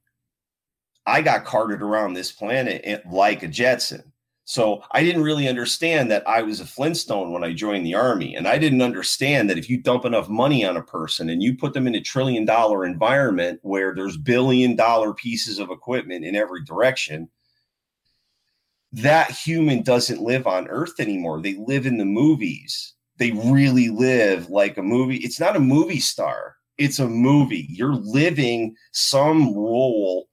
I 1.07 1.23
got 1.23 1.45
carted 1.45 1.83
around 1.83 2.15
this 2.15 2.31
planet 2.31 2.83
eh, 2.85 2.99
like 3.11 3.43
a 3.43 3.49
Jetson. 3.49 4.13
So 4.45 4.83
I 4.91 5.05
didn't 5.05 5.23
really 5.23 5.49
understand 5.49 6.11
that 6.11 6.27
I 6.27 6.43
was 6.43 6.61
a 6.61 6.67
Flintstone 6.67 7.31
when 7.31 7.45
I 7.45 7.53
joined 7.53 7.87
the 7.87 7.95
army. 7.95 8.35
And 8.35 8.49
I 8.49 8.59
didn't 8.59 8.83
understand 8.83 9.49
that 9.49 9.59
if 9.59 9.71
you 9.71 9.81
dump 9.81 10.05
enough 10.05 10.29
money 10.29 10.65
on 10.65 10.77
a 10.77 10.83
person 10.83 11.31
and 11.31 11.43
you 11.43 11.57
put 11.57 11.73
them 11.73 11.87
in 11.87 11.95
a 11.95 12.01
trillion 12.01 12.45
dollar 12.45 12.85
environment 12.85 13.61
where 13.63 13.95
there's 13.95 14.17
billion 14.17 14.75
dollar 14.75 15.15
pieces 15.15 15.59
of 15.59 15.71
equipment 15.71 16.25
in 16.25 16.35
every 16.35 16.65
direction, 16.65 17.29
that 18.93 19.31
human 19.31 19.83
doesn't 19.83 20.21
live 20.21 20.47
on 20.47 20.67
earth 20.69 20.99
anymore. 20.99 21.41
They 21.41 21.55
live 21.55 21.87
in 21.87 21.97
the 21.97 22.05
movies. 22.05 22.95
They 23.19 23.33
really 23.33 23.89
live 23.89 24.51
like 24.51 24.79
a 24.79 24.83
movie. 24.83 25.19
It's 25.19 25.39
not 25.39 25.57
a 25.57 25.61
movie 25.61 26.01
star, 26.01 26.57
it's 26.79 26.99
a 26.99 27.09
movie. 27.09 27.67
You're 27.69 27.95
living 27.95 28.75
some 28.93 29.55
role 29.55 30.27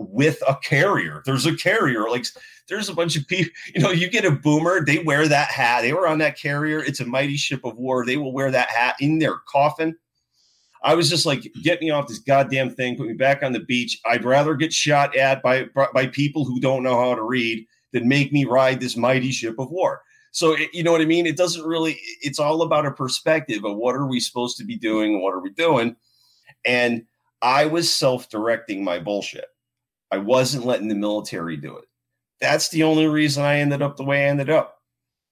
with 0.00 0.42
a 0.48 0.56
carrier. 0.56 1.22
There's 1.26 1.46
a 1.46 1.56
carrier. 1.56 2.08
Like 2.08 2.24
there's 2.68 2.88
a 2.88 2.94
bunch 2.94 3.16
of 3.16 3.26
people, 3.26 3.52
you 3.74 3.80
know, 3.80 3.90
you 3.90 4.08
get 4.08 4.24
a 4.24 4.30
boomer, 4.30 4.84
they 4.84 4.98
wear 5.00 5.28
that 5.28 5.50
hat. 5.50 5.82
They 5.82 5.92
were 5.92 6.08
on 6.08 6.18
that 6.18 6.38
carrier. 6.38 6.82
It's 6.82 7.00
a 7.00 7.06
mighty 7.06 7.36
ship 7.36 7.64
of 7.64 7.76
war. 7.76 8.04
They 8.04 8.16
will 8.16 8.32
wear 8.32 8.50
that 8.50 8.70
hat 8.70 8.96
in 9.00 9.18
their 9.18 9.36
coffin. 9.48 9.96
I 10.82 10.94
was 10.94 11.10
just 11.10 11.26
like, 11.26 11.46
get 11.62 11.82
me 11.82 11.90
off 11.90 12.08
this 12.08 12.20
goddamn 12.20 12.70
thing, 12.70 12.96
put 12.96 13.06
me 13.06 13.12
back 13.12 13.42
on 13.42 13.52
the 13.52 13.60
beach. 13.60 14.00
I'd 14.06 14.24
rather 14.24 14.54
get 14.54 14.72
shot 14.72 15.14
at 15.14 15.42
by 15.42 15.66
by 15.92 16.06
people 16.06 16.46
who 16.46 16.58
don't 16.58 16.82
know 16.82 16.98
how 16.98 17.14
to 17.14 17.22
read 17.22 17.66
than 17.92 18.08
make 18.08 18.32
me 18.32 18.46
ride 18.46 18.80
this 18.80 18.96
mighty 18.96 19.30
ship 19.30 19.58
of 19.58 19.70
war. 19.70 20.00
So 20.32 20.54
it, 20.54 20.70
you 20.72 20.82
know 20.82 20.92
what 20.92 21.02
I 21.02 21.06
mean? 21.06 21.26
It 21.26 21.36
doesn't 21.36 21.66
really. 21.66 22.00
It's 22.22 22.38
all 22.38 22.62
about 22.62 22.86
a 22.86 22.92
perspective 22.92 23.66
of 23.66 23.76
what 23.76 23.94
are 23.94 24.06
we 24.06 24.20
supposed 24.20 24.56
to 24.56 24.64
be 24.64 24.76
doing 24.76 25.20
what 25.20 25.34
are 25.34 25.40
we 25.40 25.50
doing. 25.50 25.96
And 26.64 27.04
I 27.42 27.66
was 27.66 27.92
self-directing 27.92 28.82
my 28.82 28.98
bullshit. 29.00 29.46
I 30.10 30.18
wasn't 30.18 30.66
letting 30.66 30.88
the 30.88 30.94
military 30.94 31.56
do 31.56 31.76
it. 31.76 31.84
That's 32.40 32.68
the 32.70 32.82
only 32.82 33.06
reason 33.06 33.44
I 33.44 33.58
ended 33.58 33.82
up 33.82 33.96
the 33.96 34.04
way 34.04 34.24
I 34.24 34.28
ended 34.28 34.50
up. 34.50 34.78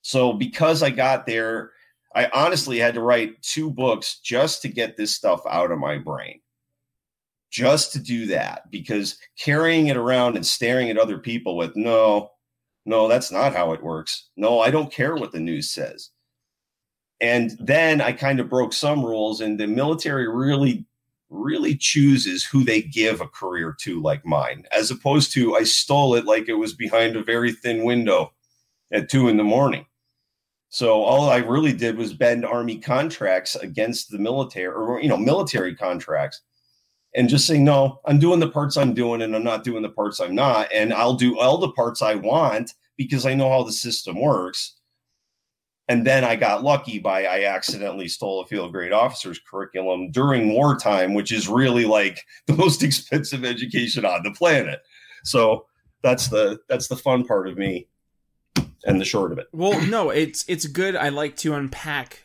So 0.03 0.33
because 0.33 0.83
I 0.83 0.91
got 0.91 1.27
there, 1.27 1.73
I 2.15 2.31
honestly 2.33 2.79
had 2.79 2.95
to 2.95 3.03
write 3.03 3.43
two 3.43 3.71
books 3.71 4.21
just 4.21 4.63
to 4.63 4.69
get 4.69 4.97
this 4.97 5.15
stuff 5.15 5.41
out 5.49 5.71
of 5.71 5.79
my 5.79 5.99
brain. 5.99 6.41
Just 7.51 7.93
to 7.93 7.99
do 7.99 8.27
that 8.27 8.71
because 8.71 9.19
carrying 9.39 9.87
it 9.87 9.97
around 9.97 10.37
and 10.37 10.47
staring 10.47 10.91
at 10.91 10.99
other 10.99 11.19
people 11.19 11.57
with 11.57 11.75
no, 11.77 12.31
no, 12.85 13.09
that's 13.09 13.33
not 13.33 13.55
how 13.55 13.73
it 13.73 13.83
works. 13.83 14.29
No, 14.37 14.61
I 14.61 14.71
don't 14.71 14.93
care 14.93 15.17
what 15.17 15.33
the 15.33 15.41
news 15.41 15.71
says. 15.71 16.11
And 17.21 17.57
then 17.59 18.01
I 18.01 18.13
kind 18.13 18.39
of 18.39 18.49
broke 18.49 18.73
some 18.73 19.05
rules, 19.05 19.41
and 19.41 19.59
the 19.59 19.67
military 19.67 20.29
really 20.29 20.87
really 21.31 21.77
chooses 21.77 22.45
who 22.45 22.65
they 22.65 22.83
give 22.83 23.21
a 23.21 23.29
career 23.29 23.77
to, 23.81 24.01
like 24.01 24.25
mine, 24.25 24.65
as 24.73 24.91
opposed 24.91 25.33
to 25.33 25.57
I 25.57 25.65
stole 25.65 26.15
it 26.15 26.25
like 26.25 26.49
it 26.49 26.55
was 26.55 26.75
behind 26.75 27.17
a 27.17 27.23
very 27.23 27.53
thin 27.53 27.85
window 27.85 28.33
at 28.93 29.09
two 29.09 29.29
in 29.29 29.37
the 29.37 29.45
morning. 29.45 29.87
So 30.71 31.03
all 31.03 31.31
I 31.31 31.39
really 31.39 31.73
did 31.73 31.97
was 31.97 32.13
bend 32.13 32.45
army 32.45 32.79
contracts 32.79 33.57
against 33.57 34.11
the 34.11 34.19
military 34.19 34.67
or 34.67 35.01
you 35.01 35.09
know 35.09 35.17
military 35.17 35.75
contracts 35.75 36.43
and 37.15 37.29
just 37.29 37.47
say 37.47 37.59
no, 37.59 38.01
I'm 38.05 38.19
doing 38.19 38.39
the 38.39 38.51
parts 38.51 38.77
I'm 38.77 38.93
doing 38.93 39.23
and 39.23 39.35
I'm 39.35 39.45
not 39.45 39.65
doing 39.65 39.83
the 39.83 39.89
parts 39.89 40.21
I'm 40.21 40.35
not 40.35 40.69
and 40.73 40.93
I'll 40.93 41.15
do 41.15 41.39
all 41.39 41.59
the 41.59 41.73
parts 41.73 42.03
I 42.03 42.17
want 42.17 42.75
because 42.97 43.25
I 43.25 43.35
know 43.35 43.49
how 43.49 43.63
the 43.63 43.73
system 43.73 44.21
works 44.21 44.78
and 45.89 46.07
then 46.07 46.23
I 46.23 46.37
got 46.37 46.63
lucky 46.63 46.99
by 46.99 47.25
I 47.25 47.45
accidentally 47.45 48.09
stole 48.09 48.43
a 48.43 48.47
field 48.47 48.73
grade 48.73 48.93
officer's 48.93 49.39
curriculum 49.39 50.11
during 50.11 50.53
wartime, 50.53 51.15
which 51.15 51.33
is 51.33 51.49
really 51.49 51.87
like 51.87 52.25
the 52.47 52.55
most 52.55 52.83
expensive 52.83 53.45
education 53.45 54.05
on 54.05 54.23
the 54.23 54.31
planet. 54.33 54.81
So 55.25 55.67
that's 56.03 56.29
the 56.29 56.61
that's 56.69 56.89
the 56.89 56.97
fun 56.97 57.25
part 57.25 57.49
of 57.49 57.57
me 57.57 57.89
and 58.85 59.01
the 59.01 59.05
short 59.05 59.33
of 59.33 59.39
it. 59.39 59.49
Well, 59.53 59.81
no, 59.87 60.11
it's 60.11 60.45
it's 60.49 60.67
good. 60.67 60.95
I 60.95 61.09
like 61.09 61.37
to 61.39 61.55
unpack 61.55 62.23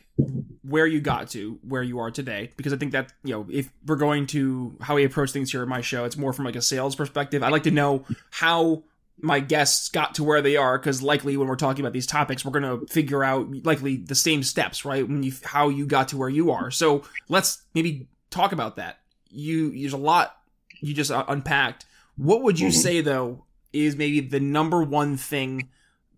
where 0.62 0.86
you 0.86 1.00
got 1.00 1.28
to 1.28 1.58
where 1.62 1.82
you 1.82 1.98
are 1.98 2.10
today 2.10 2.50
because 2.56 2.72
I 2.72 2.76
think 2.76 2.92
that 2.92 3.12
you 3.24 3.34
know 3.34 3.46
if 3.50 3.70
we're 3.86 3.96
going 3.96 4.26
to 4.28 4.76
how 4.80 4.94
we 4.94 5.04
approach 5.04 5.30
things 5.32 5.50
here 5.50 5.62
at 5.62 5.68
my 5.68 5.80
show, 5.80 6.04
it's 6.04 6.16
more 6.16 6.32
from 6.32 6.44
like 6.44 6.56
a 6.56 6.62
sales 6.62 6.94
perspective. 6.94 7.42
I 7.42 7.48
like 7.48 7.64
to 7.64 7.70
know 7.70 8.04
how 8.30 8.84
my 9.20 9.40
guests 9.40 9.88
got 9.88 10.14
to 10.16 10.24
where 10.24 10.42
they 10.42 10.56
are 10.56 10.78
because 10.78 11.02
likely 11.02 11.36
when 11.36 11.48
we're 11.48 11.56
talking 11.56 11.84
about 11.84 11.92
these 11.92 12.06
topics 12.06 12.44
we're 12.44 12.58
going 12.58 12.80
to 12.80 12.86
figure 12.92 13.22
out 13.22 13.64
likely 13.64 13.96
the 13.96 14.14
same 14.14 14.42
steps 14.42 14.84
right? 14.84 15.06
When 15.08 15.22
you 15.22 15.32
how 15.44 15.68
you 15.68 15.86
got 15.86 16.08
to 16.08 16.16
where 16.16 16.28
you 16.28 16.50
are. 16.50 16.70
So 16.70 17.02
let's 17.28 17.62
maybe 17.74 18.08
talk 18.30 18.52
about 18.52 18.76
that. 18.76 19.00
You 19.30 19.70
there's 19.70 19.92
a 19.92 19.98
lot 19.98 20.36
you 20.80 20.94
just 20.94 21.10
unpacked. 21.10 21.86
What 22.16 22.42
would 22.42 22.60
you 22.60 22.68
mm-hmm. 22.68 22.80
say 22.80 23.00
though 23.00 23.44
is 23.72 23.96
maybe 23.96 24.20
the 24.20 24.40
number 24.40 24.82
one 24.82 25.16
thing 25.16 25.68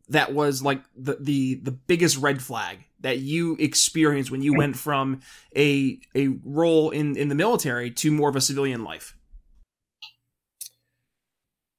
that 0.09 0.33
was 0.33 0.63
like 0.63 0.83
the 0.97 1.17
the 1.21 1.55
the 1.57 1.73
biggest 1.73 2.17
red 2.19 2.43
flag 2.43 2.85
that 3.01 3.19
you 3.19 3.57
experienced 3.59 4.31
when 4.31 4.43
you 4.43 4.55
went 4.55 4.77
from 4.77 5.21
a 5.57 5.99
a 6.15 6.29
role 6.45 6.91
in 6.91 7.17
in 7.17 7.29
the 7.29 7.35
military 7.35 7.91
to 7.91 8.11
more 8.11 8.29
of 8.29 8.37
a 8.37 8.41
civilian 8.41 8.85
life 8.85 9.17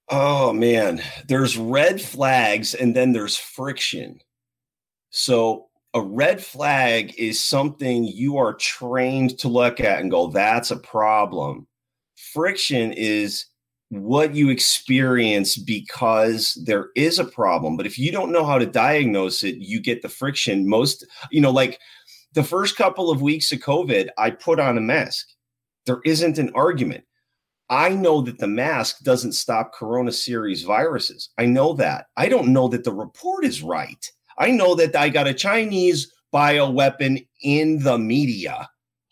Oh 0.09 0.53
man, 0.53 1.01
there's 1.27 1.57
red 1.57 2.01
flags 2.01 2.73
and 2.73 2.95
then 2.95 3.11
there's 3.11 3.35
friction. 3.35 4.19
So 5.09 5.67
a 5.93 6.01
red 6.01 6.43
flag 6.43 7.13
is 7.17 7.41
something 7.41 8.05
you 8.05 8.37
are 8.37 8.53
trained 8.53 9.37
to 9.39 9.47
look 9.47 9.79
at 9.79 9.99
and 9.99 10.11
go, 10.11 10.27
that's 10.27 10.71
a 10.71 10.77
problem. 10.77 11.67
Friction 12.33 12.93
is 12.93 13.45
what 13.89 14.35
you 14.35 14.49
experience 14.49 15.57
because 15.57 16.61
there 16.65 16.89
is 16.95 17.19
a 17.19 17.25
problem. 17.25 17.77
But 17.77 17.85
if 17.85 17.97
you 17.97 18.11
don't 18.11 18.31
know 18.31 18.45
how 18.45 18.57
to 18.57 18.65
diagnose 18.65 19.43
it, 19.43 19.55
you 19.55 19.81
get 19.81 20.01
the 20.01 20.09
friction. 20.09 20.69
Most, 20.69 21.05
you 21.31 21.41
know, 21.41 21.51
like 21.51 21.79
the 22.33 22.43
first 22.43 22.77
couple 22.77 23.09
of 23.09 23.21
weeks 23.21 23.51
of 23.51 23.59
COVID, 23.59 24.09
I 24.17 24.31
put 24.31 24.59
on 24.59 24.77
a 24.77 24.81
mask. 24.81 25.27
There 25.85 26.01
isn't 26.05 26.37
an 26.37 26.51
argument. 26.53 27.05
I 27.69 27.89
know 27.89 28.21
that 28.21 28.39
the 28.39 28.47
mask 28.47 29.03
doesn't 29.03 29.33
stop 29.33 29.73
Corona 29.73 30.11
series 30.11 30.63
viruses. 30.63 31.29
I 31.37 31.45
know 31.45 31.73
that. 31.73 32.05
I 32.15 32.29
don't 32.29 32.53
know 32.53 32.67
that 32.69 32.85
the 32.85 32.93
report 32.93 33.43
is 33.43 33.61
right. 33.61 34.09
I 34.37 34.51
know 34.51 34.75
that 34.75 34.95
I 34.95 35.09
got 35.09 35.27
a 35.27 35.33
Chinese 35.33 36.11
bioweapon 36.33 37.27
in 37.41 37.79
the 37.79 37.97
media. 37.97 38.69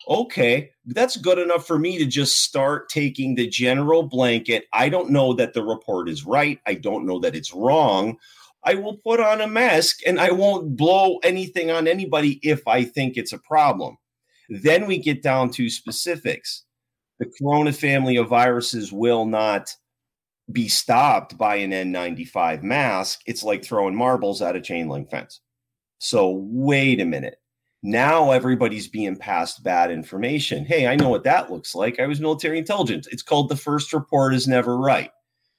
Okay, 0.08 0.70
that's 0.86 1.16
good 1.16 1.38
enough 1.38 1.66
for 1.66 1.78
me 1.78 1.98
to 1.98 2.06
just 2.06 2.42
start 2.44 2.88
taking 2.88 3.34
the 3.34 3.48
general 3.48 4.04
blanket. 4.04 4.64
I 4.72 4.88
don't 4.88 5.10
know 5.10 5.34
that 5.34 5.52
the 5.52 5.64
report 5.64 6.08
is 6.08 6.24
right. 6.24 6.60
I 6.64 6.74
don't 6.74 7.06
know 7.06 7.18
that 7.20 7.34
it's 7.34 7.52
wrong. 7.52 8.16
I 8.62 8.74
will 8.74 8.96
put 8.98 9.20
on 9.20 9.40
a 9.40 9.46
mask 9.46 10.00
and 10.06 10.18
I 10.18 10.30
won't 10.30 10.76
blow 10.76 11.18
anything 11.18 11.70
on 11.70 11.88
anybody 11.88 12.40
if 12.42 12.66
I 12.66 12.84
think 12.84 13.16
it's 13.16 13.32
a 13.32 13.38
problem. 13.38 13.96
Then 14.48 14.86
we 14.86 14.98
get 14.98 15.22
down 15.22 15.50
to 15.52 15.68
specifics 15.68 16.65
the 17.18 17.30
corona 17.38 17.72
family 17.72 18.16
of 18.16 18.28
viruses 18.28 18.92
will 18.92 19.26
not 19.26 19.74
be 20.52 20.68
stopped 20.68 21.36
by 21.36 21.56
an 21.56 21.70
N95 21.70 22.62
mask. 22.62 23.20
It's 23.26 23.42
like 23.42 23.64
throwing 23.64 23.96
marbles 23.96 24.42
at 24.42 24.56
a 24.56 24.60
chain 24.60 24.88
link 24.88 25.10
fence. 25.10 25.40
So, 25.98 26.42
wait 26.50 27.00
a 27.00 27.04
minute. 27.04 27.36
Now 27.82 28.32
everybody's 28.32 28.88
being 28.88 29.16
passed 29.16 29.62
bad 29.62 29.90
information. 29.90 30.64
Hey, 30.64 30.86
I 30.86 30.96
know 30.96 31.08
what 31.08 31.24
that 31.24 31.52
looks 31.52 31.74
like. 31.74 32.00
I 32.00 32.06
was 32.06 32.20
military 32.20 32.58
intelligence. 32.58 33.06
It's 33.10 33.22
called 33.22 33.48
the 33.48 33.56
first 33.56 33.92
report 33.92 34.34
is 34.34 34.48
never 34.48 34.76
right. 34.76 35.10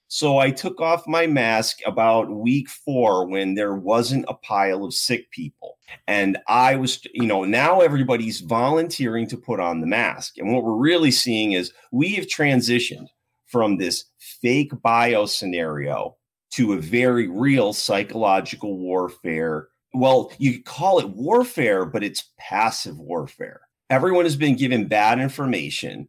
So 0.10 0.38
I 0.38 0.52
took 0.52 0.80
off 0.80 1.08
my 1.08 1.28
mask 1.28 1.80
about 1.86 2.30
week 2.30 2.70
four 2.70 3.28
when 3.28 3.56
there 3.56 3.76
wasn't 3.76 4.26
a 4.28 4.34
pile 4.36 4.86
of 4.86 4.94
sick 4.94 5.30
people. 5.32 5.78
And 6.08 6.38
I 6.48 6.76
was, 6.76 7.02
you 7.14 7.26
know, 7.26 7.44
now 7.44 7.82
everybody's 7.82 8.40
volunteering 8.40 9.28
to 9.28 9.38
put 9.38 9.60
on 9.60 9.82
the 9.82 9.88
mask. 9.88 10.38
And 10.38 10.54
what 10.54 10.64
we're 10.64 10.78
really 10.78 11.12
seeing 11.12 11.54
is 11.54 11.74
we 11.92 12.10
have 12.16 12.28
transitioned 12.28 13.08
from 13.48 13.78
this 13.78 14.06
fake 14.20 14.72
bio 14.82 15.26
scenario 15.26 16.16
to 16.52 16.74
a 16.74 16.78
very 16.78 17.28
real 17.28 17.74
psychological 17.74 18.78
warfare 18.78 19.68
well, 19.94 20.32
you 20.38 20.62
call 20.62 21.00
it 21.00 21.10
warfare, 21.10 21.86
but 21.86 22.04
it's 22.04 22.32
passive 22.38 22.98
warfare. 22.98 23.62
Everyone 23.90 24.26
has 24.26 24.36
been 24.36 24.56
given 24.56 24.88
bad 24.88 25.20
information. 25.20 26.08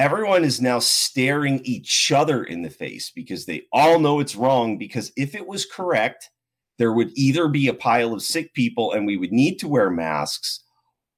Everyone 0.00 0.44
is 0.44 0.62
now 0.62 0.78
staring 0.78 1.60
each 1.62 2.10
other 2.10 2.44
in 2.44 2.62
the 2.62 2.70
face 2.70 3.12
because 3.14 3.44
they 3.44 3.64
all 3.70 3.98
know 3.98 4.18
it's 4.18 4.34
wrong. 4.34 4.78
Because 4.78 5.12
if 5.14 5.34
it 5.34 5.46
was 5.46 5.66
correct, 5.66 6.30
there 6.78 6.94
would 6.94 7.10
either 7.16 7.48
be 7.48 7.68
a 7.68 7.74
pile 7.74 8.14
of 8.14 8.22
sick 8.22 8.54
people 8.54 8.92
and 8.94 9.06
we 9.06 9.18
would 9.18 9.30
need 9.30 9.58
to 9.58 9.68
wear 9.68 9.90
masks, 9.90 10.64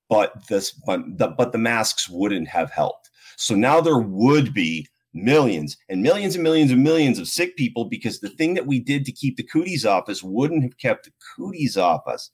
but 0.09 0.49
this 0.49 0.73
but 0.73 1.01
the 1.17 1.29
but 1.29 1.53
the 1.53 1.59
masks 1.59 2.09
wouldn't 2.09 2.49
have 2.49 2.73
helped. 2.73 3.09
So 3.37 3.55
now 3.55 3.81
there 3.81 4.01
would 4.01 4.53
be 4.53 4.89
millions 5.15 5.77
and 5.89 6.03
millions 6.03 6.35
and 6.35 6.43
millions 6.43 6.73
and 6.73 6.83
millions 6.83 7.21
of 7.21 7.29
sick 7.29 7.57
people 7.57 7.85
because 7.85 8.19
the 8.19 8.31
thing 8.31 8.55
that 8.55 8.67
we 8.67 8.81
did 8.81 9.05
to 9.05 9.12
keep 9.12 9.37
the 9.37 9.45
cooties 9.45 9.87
off 9.87 10.09
us 10.09 10.25
wouldn't 10.25 10.65
have 10.65 10.77
kept 10.79 11.05
the 11.05 11.12
cooties 11.37 11.77
off 11.77 12.09
us. 12.09 12.33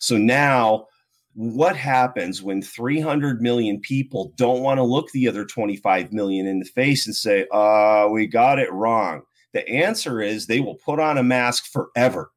So 0.00 0.18
now 0.18 0.88
what 1.36 1.76
happens 1.76 2.42
when 2.42 2.62
300 2.62 3.42
million 3.42 3.78
people 3.78 4.32
don't 4.36 4.62
want 4.62 4.78
to 4.78 4.82
look 4.82 5.10
the 5.10 5.28
other 5.28 5.44
25 5.44 6.10
million 6.10 6.46
in 6.46 6.58
the 6.58 6.64
face 6.64 7.06
and 7.06 7.14
say, 7.14 7.46
uh, 7.52 8.08
we 8.10 8.26
got 8.26 8.58
it 8.58 8.72
wrong? 8.72 9.20
The 9.52 9.68
answer 9.68 10.22
is 10.22 10.46
they 10.46 10.60
will 10.60 10.76
put 10.76 10.98
on 10.98 11.18
a 11.18 11.22
mask 11.22 11.70
forever. 11.70 12.32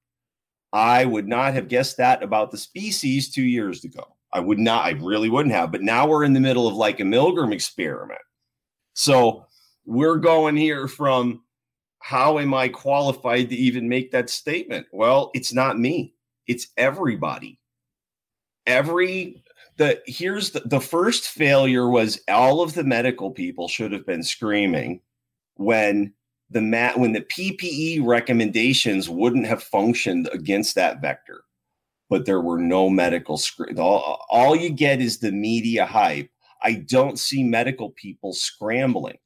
I 0.73 1.05
would 1.05 1.29
not 1.29 1.53
have 1.53 1.69
guessed 1.69 1.95
that 1.95 2.21
about 2.21 2.51
the 2.51 2.57
species 2.57 3.31
two 3.31 3.43
years 3.43 3.85
ago. 3.85 4.03
I 4.33 4.41
would 4.41 4.59
not, 4.59 4.83
I 4.83 4.91
really 4.91 5.29
wouldn't 5.29 5.55
have. 5.55 5.71
But 5.71 5.81
now 5.81 6.05
we're 6.05 6.25
in 6.25 6.33
the 6.33 6.41
middle 6.41 6.67
of 6.67 6.75
like 6.75 6.99
a 6.99 7.03
Milgram 7.03 7.53
experiment. 7.53 8.19
So 8.95 9.45
we're 9.85 10.17
going 10.17 10.57
here 10.57 10.89
from 10.89 11.41
how 11.99 12.37
am 12.37 12.53
I 12.53 12.67
qualified 12.67 13.47
to 13.49 13.55
even 13.55 13.87
make 13.87 14.11
that 14.11 14.29
statement? 14.29 14.87
Well, 14.91 15.31
it's 15.33 15.53
not 15.53 15.79
me, 15.79 16.15
it's 16.47 16.67
everybody. 16.75 17.58
Every 18.69 19.43
the 19.77 19.99
here's 20.05 20.51
the, 20.51 20.59
the 20.59 20.79
first 20.79 21.27
failure 21.27 21.89
was 21.89 22.21
all 22.29 22.61
of 22.61 22.75
the 22.75 22.83
medical 22.83 23.31
people 23.31 23.67
should 23.67 23.91
have 23.91 24.05
been 24.05 24.21
screaming 24.21 25.01
when 25.55 26.13
the 26.51 26.61
mat 26.61 26.99
when 26.99 27.13
the 27.13 27.21
PPE 27.21 28.05
recommendations 28.05 29.09
wouldn't 29.09 29.47
have 29.47 29.63
functioned 29.63 30.29
against 30.31 30.75
that 30.75 31.01
vector. 31.01 31.41
But 32.09 32.25
there 32.25 32.41
were 32.41 32.59
no 32.59 32.89
medical 32.89 33.37
screens. 33.37 33.79
All, 33.79 34.25
all 34.29 34.55
you 34.55 34.69
get 34.69 35.01
is 35.01 35.19
the 35.19 35.31
media 35.31 35.85
hype. 35.85 36.29
I 36.61 36.73
don't 36.73 37.17
see 37.17 37.43
medical 37.43 37.91
people 37.91 38.33
scrambling. 38.33 39.17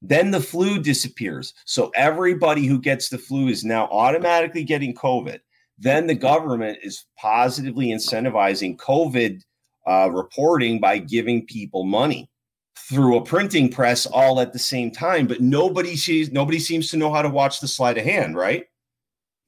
Then 0.00 0.30
the 0.30 0.40
flu 0.40 0.78
disappears. 0.78 1.54
So 1.64 1.92
everybody 1.94 2.66
who 2.66 2.80
gets 2.80 3.08
the 3.08 3.18
flu 3.18 3.48
is 3.48 3.64
now 3.64 3.88
automatically 3.90 4.64
getting 4.64 4.94
COVID. 4.94 5.38
Then 5.82 6.06
the 6.06 6.14
government 6.14 6.78
is 6.84 7.06
positively 7.18 7.88
incentivizing 7.88 8.76
COVID 8.76 9.40
uh, 9.84 10.10
reporting 10.12 10.78
by 10.78 10.98
giving 10.98 11.44
people 11.44 11.82
money 11.82 12.30
through 12.78 13.16
a 13.16 13.24
printing 13.24 13.68
press 13.68 14.06
all 14.06 14.38
at 14.38 14.52
the 14.52 14.60
same 14.60 14.92
time. 14.92 15.26
But 15.26 15.40
nobody 15.40 15.96
sees, 15.96 16.30
nobody 16.30 16.60
seems 16.60 16.88
to 16.90 16.96
know 16.96 17.12
how 17.12 17.20
to 17.20 17.28
watch 17.28 17.58
the 17.58 17.66
sleight 17.66 17.98
of 17.98 18.04
hand, 18.04 18.36
right? 18.36 18.66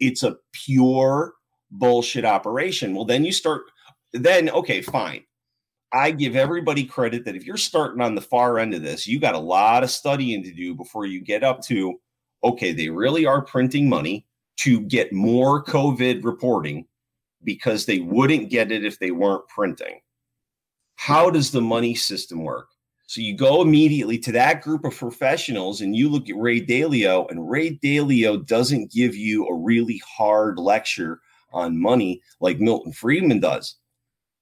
It's 0.00 0.24
a 0.24 0.36
pure 0.52 1.34
bullshit 1.70 2.24
operation. 2.24 2.96
Well, 2.96 3.04
then 3.04 3.24
you 3.24 3.30
start, 3.30 3.62
then, 4.12 4.50
okay, 4.50 4.82
fine. 4.82 5.22
I 5.92 6.10
give 6.10 6.34
everybody 6.34 6.82
credit 6.82 7.24
that 7.26 7.36
if 7.36 7.46
you're 7.46 7.56
starting 7.56 8.00
on 8.00 8.16
the 8.16 8.20
far 8.20 8.58
end 8.58 8.74
of 8.74 8.82
this, 8.82 9.06
you 9.06 9.20
got 9.20 9.36
a 9.36 9.38
lot 9.38 9.84
of 9.84 9.90
studying 9.90 10.42
to 10.42 10.52
do 10.52 10.74
before 10.74 11.06
you 11.06 11.20
get 11.20 11.44
up 11.44 11.62
to, 11.66 11.94
okay, 12.42 12.72
they 12.72 12.88
really 12.88 13.24
are 13.24 13.40
printing 13.40 13.88
money 13.88 14.26
to 14.56 14.80
get 14.80 15.12
more 15.12 15.64
COVID 15.64 16.24
reporting 16.24 16.86
because 17.42 17.86
they 17.86 18.00
wouldn't 18.00 18.50
get 18.50 18.72
it 18.72 18.84
if 18.84 18.98
they 18.98 19.10
weren't 19.10 19.46
printing. 19.48 20.00
How 20.96 21.30
does 21.30 21.50
the 21.50 21.60
money 21.60 21.94
system 21.94 22.42
work? 22.42 22.68
So 23.06 23.20
you 23.20 23.36
go 23.36 23.60
immediately 23.60 24.18
to 24.18 24.32
that 24.32 24.62
group 24.62 24.84
of 24.84 24.96
professionals 24.96 25.82
and 25.82 25.94
you 25.94 26.08
look 26.08 26.30
at 26.30 26.36
Ray 26.36 26.60
Dalio, 26.60 27.30
and 27.30 27.48
Ray 27.50 27.76
Dalio 27.76 28.44
doesn't 28.46 28.92
give 28.92 29.14
you 29.14 29.46
a 29.46 29.54
really 29.54 30.00
hard 30.06 30.58
lecture 30.58 31.20
on 31.52 31.80
money 31.80 32.22
like 32.40 32.60
Milton 32.60 32.92
Friedman 32.92 33.40
does. 33.40 33.76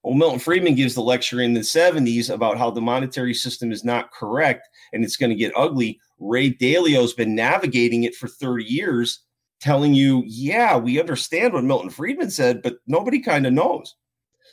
Well, 0.03 0.15
Milton 0.15 0.39
Friedman 0.41 0.75
gives 0.75 0.95
the 0.95 1.03
lecture 1.03 1.41
in 1.41 1.53
the 1.55 1.61
70s 1.61 2.33
about 2.33 2.59
how 2.59 2.71
the 2.71 2.81
monetary 2.81 3.35
system 3.35 3.71
is 3.71 3.85
not 3.85 4.13
correct 4.13 4.69
and 4.93 5.05
it's 5.05 5.17
going 5.17 5.31
to 5.31 5.37
get 5.37 5.53
ugly. 5.57 6.01
Ray 6.19 6.53
Dalio's 6.53 7.15
been 7.15 7.35
navigating 7.35 8.05
it 8.05 8.15
for 8.15 8.27
30 8.29 8.65
years, 8.65 9.21
telling 9.63 9.95
you, 9.95 10.23
yeah, 10.27 10.77
we 10.77 11.01
understand 11.01 11.53
what 11.53 11.65
Milton 11.65 11.91
Friedman 11.91 12.31
said, 12.31 12.63
but 12.63 12.77
nobody 12.87 13.21
kind 13.21 13.47
of 13.47 13.53
knows. 13.53 13.95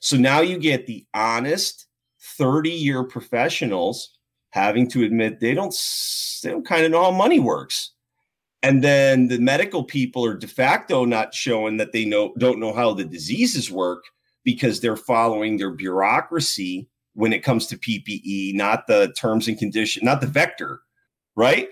So 0.02 0.16
now 0.16 0.40
you 0.40 0.58
get 0.58 0.88
the 0.88 1.06
honest 1.14 1.88
30 2.38 2.70
year 2.70 3.04
professionals 3.04 4.18
having 4.52 4.90
to 4.90 5.04
admit 5.04 5.40
they 5.40 5.54
don't 5.54 5.76
they 6.44 6.50
don't 6.52 6.66
kind 6.66 6.86
of 6.86 6.92
know 6.92 7.04
how 7.04 7.12
money 7.12 7.40
works 7.40 7.92
and 8.62 8.84
then 8.84 9.28
the 9.28 9.40
medical 9.40 9.84
people 9.84 10.26
are 10.26 10.36
de 10.36 10.48
facto 10.48 11.06
not 11.06 11.34
showing 11.34 11.78
that 11.78 11.92
they 11.92 12.04
know 12.06 12.34
don't 12.38 12.60
know 12.60 12.74
how 12.74 12.94
the 12.94 13.06
diseases 13.06 13.72
work 13.72 14.04
because 14.44 14.80
they're 14.80 14.98
following 14.98 15.58
their 15.58 15.72
bureaucracy 15.72 16.90
when 17.14 17.34
it 17.34 17.44
comes 17.44 17.68
to 17.68 17.78
PPE, 17.78 18.56
not 18.56 18.88
the 18.88 19.14
terms 19.18 19.48
and 19.48 19.58
condition, 19.58 20.06
not 20.06 20.22
the 20.22 20.28
vector, 20.28 20.82
right? 21.36 21.70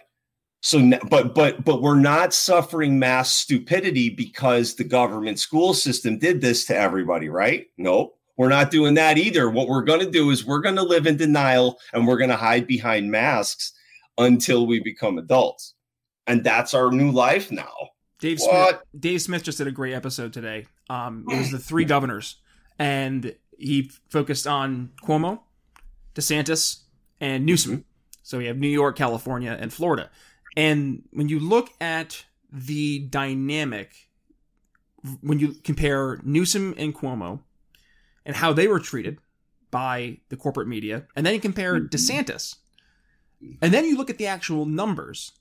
So, 0.68 0.92
but 1.10 1.34
but 1.34 1.64
but 1.64 1.82
we're 1.82 1.98
not 1.98 2.34
suffering 2.34 3.00
mass 3.00 3.34
stupidity 3.34 4.10
because 4.10 4.76
the 4.76 4.84
government 4.84 5.40
school 5.40 5.74
system 5.74 6.18
did 6.18 6.42
this 6.42 6.66
to 6.66 6.76
everybody, 6.76 7.30
right? 7.30 7.68
Nope, 7.78 8.20
we're 8.36 8.50
not 8.50 8.70
doing 8.70 8.96
that 8.96 9.18
either. 9.18 9.50
What 9.50 9.70
we're 9.70 9.86
going 9.86 10.02
to 10.02 10.12
do 10.12 10.30
is 10.30 10.46
we're 10.46 10.60
going 10.60 10.76
to 10.76 10.84
live 10.84 11.08
in 11.08 11.16
denial 11.16 11.80
and 11.94 12.06
we're 12.06 12.18
going 12.18 12.32
to 12.32 12.36
hide 12.36 12.68
behind 12.68 13.10
masks 13.10 13.72
until 14.18 14.68
we 14.68 14.82
become 14.82 15.18
adults, 15.18 15.74
and 16.28 16.44
that's 16.44 16.74
our 16.74 16.92
new 16.92 17.12
life 17.12 17.50
now. 17.50 17.72
Dave 18.20 18.40
what? 18.42 18.70
Smith, 18.70 18.82
Dave 19.00 19.22
Smith 19.22 19.44
just 19.44 19.60
did 19.60 19.68
a 19.68 19.72
great 19.72 19.94
episode 19.94 20.34
today. 20.34 20.66
Um, 20.90 21.24
it 21.30 21.38
was 21.38 21.50
the 21.50 21.60
three 21.70 21.86
governors 21.86 22.42
and 22.78 23.34
he 23.58 23.90
focused 24.10 24.46
on 24.46 24.92
Cuomo, 25.02 25.40
DeSantis, 26.14 26.82
and 27.22 27.46
Newsom. 27.46 27.86
So 28.22 28.40
we 28.40 28.48
have 28.48 28.58
New 28.58 28.68
York, 28.68 28.98
California, 28.98 29.56
and 29.58 29.72
Florida. 29.72 30.10
And 30.58 31.04
when 31.12 31.30
you 31.30 31.40
look 31.40 31.70
at 31.80 32.26
the 32.52 33.00
dynamic, 33.00 34.10
when 35.22 35.38
you 35.38 35.54
compare 35.64 36.20
Newsom 36.24 36.74
and 36.78 36.96
Cuomo 36.96 37.42
and 38.26 38.36
how 38.36 38.54
they 38.54 38.68
were 38.68 38.80
treated 38.80 39.20
by 39.70 40.18
the 40.30 40.36
corporate 40.36 40.68
media, 40.68 41.06
and 41.16 41.24
then 41.24 41.36
you 41.36 41.40
compare 41.40 41.76
mm-hmm. 41.76 41.86
DeSantis, 41.86 42.56
and 43.62 43.72
then 43.72 43.86
you 43.86 43.96
look 43.96 44.10
at 44.10 44.18
the 44.18 44.26
actual 44.26 44.66
numbers, 44.66 45.32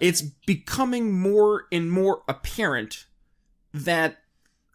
it's 0.00 0.20
becoming 0.20 1.12
more 1.12 1.66
and 1.70 1.92
more 1.92 2.24
apparent 2.26 3.06
that 3.72 4.18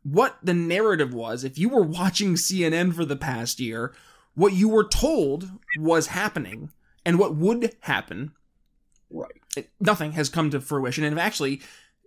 what 0.03 0.37
the 0.41 0.53
narrative 0.53 1.13
was. 1.13 1.43
If 1.43 1.57
you 1.57 1.67
were 1.67 1.83
watching 1.83 2.35
CNN 2.35 2.93
for 2.93 3.03
the 3.03 3.17
past 3.17 3.59
year, 3.59 3.93
what 4.35 4.53
you 4.53 4.69
were 4.69 4.87
told 4.87 5.49
was 5.77 6.07
happening 6.07 6.69
and 7.05 7.19
what 7.19 7.35
would 7.35 7.75
happen. 7.81 8.31
Right. 9.09 9.31
It, 9.55 9.69
nothing 9.79 10.13
has 10.13 10.29
come 10.29 10.49
to 10.51 10.61
fruition. 10.61 11.03
And 11.03 11.19
actually, 11.19 11.61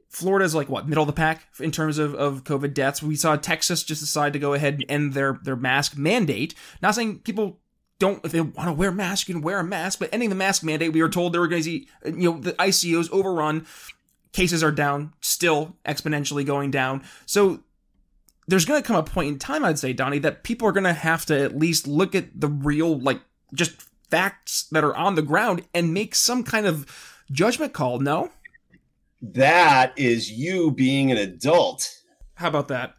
Florida's 0.08 0.54
like 0.54 0.68
what 0.68 0.88
middle 0.88 1.02
of 1.02 1.06
the 1.06 1.12
pack 1.12 1.44
in 1.58 1.70
terms 1.70 1.98
of, 1.98 2.14
of 2.14 2.44
COVID 2.44 2.74
deaths. 2.74 3.02
We 3.02 3.16
saw 3.16 3.36
Texas 3.36 3.82
just 3.82 4.00
decide 4.00 4.32
to 4.32 4.38
go 4.38 4.54
ahead 4.54 4.74
and 4.74 4.84
end 4.88 5.12
their 5.14 5.38
their 5.42 5.56
mask 5.56 5.96
mandate. 5.96 6.54
Not 6.82 6.94
saying 6.94 7.20
people 7.20 7.58
don't 7.98 8.24
if 8.24 8.32
they 8.32 8.40
want 8.40 8.68
to 8.68 8.72
wear 8.72 8.90
masks, 8.90 9.28
you 9.28 9.34
can 9.34 9.42
wear 9.42 9.60
a 9.60 9.64
mask, 9.64 9.98
but 9.98 10.10
ending 10.12 10.28
the 10.28 10.34
mask 10.34 10.62
mandate, 10.62 10.92
we 10.92 11.02
were 11.02 11.08
told 11.08 11.32
they 11.32 11.38
were 11.38 11.48
going 11.48 11.62
to 11.62 11.68
see 11.68 11.88
you 12.04 12.32
know 12.32 12.38
the 12.38 12.52
ICUs 12.54 13.10
overrun. 13.12 13.66
Cases 14.32 14.62
are 14.62 14.70
down, 14.70 15.12
still 15.20 15.76
exponentially 15.84 16.46
going 16.46 16.70
down. 16.70 17.02
So 17.26 17.64
there's 18.50 18.64
going 18.64 18.82
to 18.82 18.86
come 18.86 18.96
a 18.96 19.02
point 19.02 19.28
in 19.28 19.38
time, 19.38 19.64
I'd 19.64 19.78
say, 19.78 19.92
Donnie, 19.92 20.18
that 20.20 20.42
people 20.42 20.68
are 20.68 20.72
going 20.72 20.84
to 20.84 20.92
have 20.92 21.24
to 21.26 21.40
at 21.40 21.56
least 21.56 21.86
look 21.86 22.14
at 22.14 22.40
the 22.40 22.48
real, 22.48 22.98
like, 22.98 23.20
just 23.54 23.89
facts 24.10 24.66
that 24.72 24.84
are 24.84 24.96
on 24.96 25.14
the 25.14 25.22
ground 25.22 25.62
and 25.74 25.94
make 25.94 26.14
some 26.14 26.42
kind 26.42 26.66
of 26.66 26.86
judgment 27.30 27.72
call. 27.72 28.00
No? 28.00 28.30
That 29.22 29.92
is 29.96 30.30
you 30.30 30.70
being 30.70 31.10
an 31.10 31.18
adult. 31.18 31.88
How 32.34 32.48
about 32.48 32.68
that? 32.68 32.94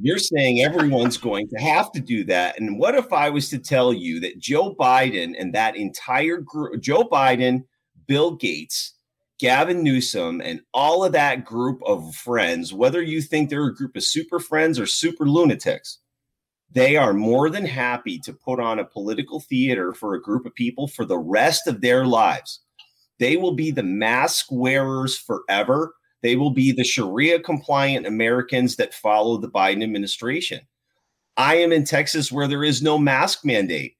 You're 0.00 0.18
saying 0.18 0.60
everyone's 0.60 1.16
going 1.18 1.48
to 1.48 1.60
have 1.60 1.92
to 1.92 2.00
do 2.00 2.24
that. 2.24 2.58
And 2.58 2.78
what 2.78 2.94
if 2.94 3.12
I 3.12 3.30
was 3.30 3.48
to 3.50 3.58
tell 3.58 3.92
you 3.92 4.20
that 4.20 4.38
Joe 4.38 4.74
Biden 4.74 5.34
and 5.38 5.54
that 5.54 5.76
entire 5.76 6.38
group, 6.38 6.80
Joe 6.80 7.04
Biden, 7.04 7.64
Bill 8.06 8.36
Gates, 8.36 8.94
Gavin 9.38 9.82
Newsom 9.82 10.40
and 10.40 10.62
all 10.72 11.04
of 11.04 11.12
that 11.12 11.44
group 11.44 11.82
of 11.84 12.14
friends, 12.14 12.72
whether 12.72 13.02
you 13.02 13.20
think 13.20 13.50
they're 13.50 13.66
a 13.66 13.74
group 13.74 13.96
of 13.96 14.02
super 14.02 14.40
friends 14.40 14.78
or 14.78 14.86
super 14.86 15.28
lunatics, 15.28 15.98
they 16.76 16.94
are 16.94 17.14
more 17.14 17.48
than 17.48 17.64
happy 17.64 18.18
to 18.18 18.34
put 18.34 18.60
on 18.60 18.78
a 18.78 18.84
political 18.84 19.40
theater 19.40 19.94
for 19.94 20.14
a 20.14 20.20
group 20.20 20.44
of 20.44 20.54
people 20.54 20.86
for 20.86 21.06
the 21.06 21.16
rest 21.16 21.66
of 21.66 21.80
their 21.80 22.04
lives. 22.04 22.60
They 23.18 23.38
will 23.38 23.54
be 23.54 23.70
the 23.70 23.82
mask 23.82 24.48
wearers 24.50 25.16
forever. 25.16 25.94
They 26.22 26.36
will 26.36 26.50
be 26.50 26.72
the 26.72 26.84
Sharia 26.84 27.40
compliant 27.40 28.06
Americans 28.06 28.76
that 28.76 28.92
follow 28.92 29.38
the 29.38 29.48
Biden 29.48 29.82
administration. 29.82 30.60
I 31.38 31.54
am 31.54 31.72
in 31.72 31.84
Texas 31.84 32.30
where 32.30 32.46
there 32.46 32.62
is 32.62 32.82
no 32.82 32.98
mask 32.98 33.42
mandate. 33.42 33.94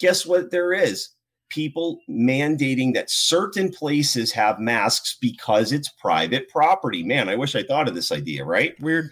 Guess 0.00 0.24
what? 0.24 0.50
There 0.50 0.72
is 0.72 1.10
people 1.50 1.98
mandating 2.08 2.94
that 2.94 3.10
certain 3.10 3.70
places 3.70 4.32
have 4.32 4.58
masks 4.58 5.18
because 5.20 5.70
it's 5.70 5.90
private 6.00 6.48
property. 6.48 7.02
Man, 7.02 7.28
I 7.28 7.36
wish 7.36 7.54
I 7.54 7.62
thought 7.62 7.88
of 7.88 7.94
this 7.94 8.10
idea, 8.10 8.42
right? 8.42 8.72
Weird. 8.80 9.10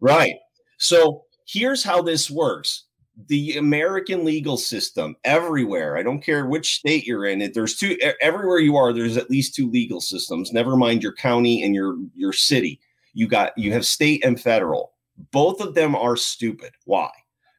Right. 0.00 0.36
So 0.78 1.25
here's 1.46 1.82
how 1.82 2.02
this 2.02 2.30
works 2.30 2.84
the 3.28 3.56
American 3.56 4.24
legal 4.24 4.58
system 4.58 5.16
everywhere. 5.24 5.96
I 5.96 6.02
don't 6.02 6.20
care 6.20 6.46
which 6.46 6.74
state 6.74 7.06
you're 7.06 7.24
in. 7.24 7.40
It 7.40 7.54
there's 7.54 7.76
two 7.76 7.96
everywhere 8.20 8.58
you 8.58 8.76
are. 8.76 8.92
There's 8.92 9.16
at 9.16 9.30
least 9.30 9.54
two 9.54 9.70
legal 9.70 10.00
systems. 10.02 10.52
Never 10.52 10.76
mind 10.76 11.02
your 11.02 11.14
county 11.14 11.62
and 11.62 11.74
your 11.74 11.96
your 12.14 12.34
city. 12.34 12.78
You 13.14 13.26
got 13.26 13.56
you 13.56 13.72
have 13.72 13.86
state 13.86 14.22
and 14.24 14.40
federal. 14.40 14.92
Both 15.32 15.62
of 15.62 15.74
them 15.74 15.96
are 15.96 16.16
stupid. 16.16 16.72
Why? 16.84 17.10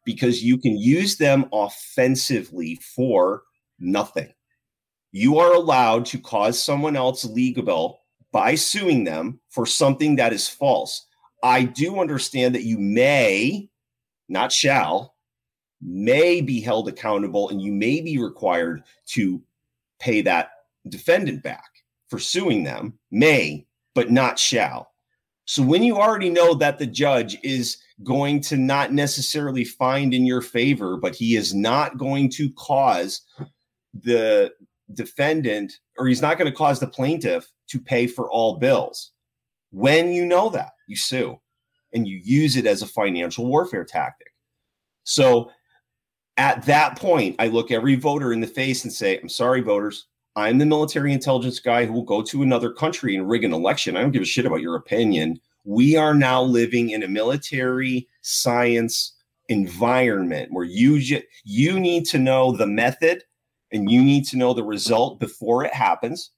Because 0.06 0.44
you 0.44 0.58
can 0.60 0.78
use 0.78 1.18
them 1.18 1.46
offensively 1.52 2.80
for 2.96 3.42
nothing. 3.80 4.32
You 5.12 5.40
are 5.40 5.54
allowed 5.54 6.06
to 6.08 6.20
cause 6.20 6.62
someone 6.62 6.96
else 6.96 7.26
legal 7.26 8.00
by 8.32 8.54
suing 8.54 9.06
them 9.06 9.40
for 9.50 9.66
something 9.66 10.18
that 10.18 10.34
is 10.34 10.48
false. 10.48 11.08
I 11.44 11.64
do 11.64 12.00
understand 12.00 12.54
that 12.56 12.64
you 12.64 12.78
may, 12.78 13.70
not 14.30 14.52
shall, 14.52 15.16
may 15.82 16.42
be 16.42 16.60
held 16.60 16.88
accountable 16.88 17.50
and 17.50 17.62
you 17.62 17.72
may 17.72 18.02
be 18.02 18.18
required 18.18 18.84
to 19.06 19.42
pay 20.00 20.22
that 20.22 20.52
defendant 20.90 21.44
back 21.44 21.70
for 22.10 22.20
suing 22.20 22.64
them, 22.64 22.98
may, 23.12 23.66
but 23.94 24.12
not 24.12 24.40
shall. 24.40 24.92
So 25.46 25.64
when 25.64 25.84
you 25.84 25.98
already 25.98 26.30
know 26.30 26.54
that 26.56 26.78
the 26.78 26.88
judge 26.88 27.38
is 27.44 27.78
going 28.04 28.42
to 28.42 28.58
not 28.58 28.94
necessarily 28.94 29.64
find 29.64 30.14
in 30.14 30.26
your 30.26 30.42
favor, 30.42 30.98
but 30.98 31.16
he 31.16 31.36
is 31.36 31.54
not 31.54 31.98
going 31.98 32.30
to 32.32 32.52
cause 32.54 33.22
the 33.94 34.52
defendant 34.94 35.74
or 35.98 36.08
he's 36.08 36.22
not 36.22 36.38
going 36.38 36.50
to 36.50 36.58
cause 36.58 36.80
the 36.80 36.88
plaintiff 36.88 37.52
to 37.68 37.80
pay 37.80 38.08
for 38.08 38.30
all 38.30 38.58
bills. 38.58 39.12
When 39.72 40.12
you 40.12 40.26
know 40.26 40.50
that, 40.50 40.72
you 40.88 40.96
sue 40.96 41.40
and 41.94 42.08
you 42.08 42.20
use 42.24 42.56
it 42.56 42.66
as 42.66 42.82
a 42.82 42.88
financial 42.88 43.46
warfare 43.46 43.86
tactic. 43.86 44.34
So 45.04 45.52
at 46.38 46.66
that 46.66 46.98
point, 47.00 47.36
I 47.40 47.48
look 47.48 47.72
every 47.72 47.96
voter 47.96 48.34
in 48.34 48.42
the 48.42 48.48
face 48.48 48.84
and 48.84 48.94
say, 48.94 49.20
I'm 49.20 49.30
sorry, 49.30 49.62
voters. 49.62 50.08
I'm 50.36 50.60
the 50.60 50.66
military 50.66 51.14
intelligence 51.14 51.60
guy 51.60 51.86
who 51.86 51.94
will 51.94 52.04
go 52.04 52.22
to 52.22 52.44
another 52.44 52.72
country 52.72 53.16
and 53.16 53.28
rig 53.28 53.44
an 53.44 53.54
election. 53.54 53.98
I 53.98 54.02
don't 54.02 54.12
give 54.12 54.22
a 54.22 54.26
shit 54.26 54.46
about 54.46 54.62
your 54.62 54.76
opinion. 54.76 55.40
We 55.64 55.96
are 55.96 56.14
now 56.14 56.44
living 56.44 56.92
in 56.92 57.02
a 57.02 57.08
military 57.08 58.08
science 58.22 59.14
environment 59.50 60.50
where 60.52 60.66
you 60.66 61.22
you 61.44 61.80
need 61.80 62.06
to 62.06 62.20
know 62.20 62.52
the 62.52 62.68
method 62.68 63.24
and 63.72 63.90
you 63.90 64.04
need 64.04 64.26
to 64.26 64.38
know 64.38 64.54
the 64.54 64.64
result 64.64 65.20
before 65.20 65.64
it 65.64 65.74
happens 65.74 66.32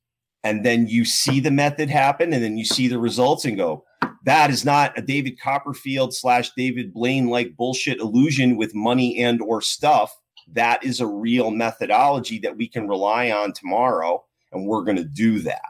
and 0.43 0.65
then 0.65 0.87
you 0.87 1.03
see 1.05 1.39
the 1.39 1.51
method 1.51 1.89
happen 1.89 2.33
and 2.33 2.43
then 2.43 2.57
you 2.57 2.65
see 2.65 2.87
the 2.87 2.99
results 2.99 3.45
and 3.45 3.57
go 3.57 3.83
that 4.25 4.49
is 4.49 4.65
not 4.65 4.97
a 4.97 5.01
david 5.01 5.39
copperfield 5.39 6.13
slash 6.13 6.51
david 6.55 6.93
blaine 6.93 7.27
like 7.27 7.55
bullshit 7.55 7.99
illusion 7.99 8.57
with 8.57 8.75
money 8.75 9.17
and 9.23 9.41
or 9.41 9.61
stuff. 9.61 10.15
That 10.51 10.83
is 10.83 10.99
a 10.99 11.07
real 11.07 11.51
methodology 11.51 12.39
that 12.39 12.57
we 12.57 12.67
can 12.67 12.87
rely 12.87 13.31
on 13.31 13.53
tomorrow 13.53 14.23
and 14.51 14.65
we're 14.65 14.83
going 14.83 14.97
to 14.97 15.05
do 15.05 15.39
that. 15.41 15.61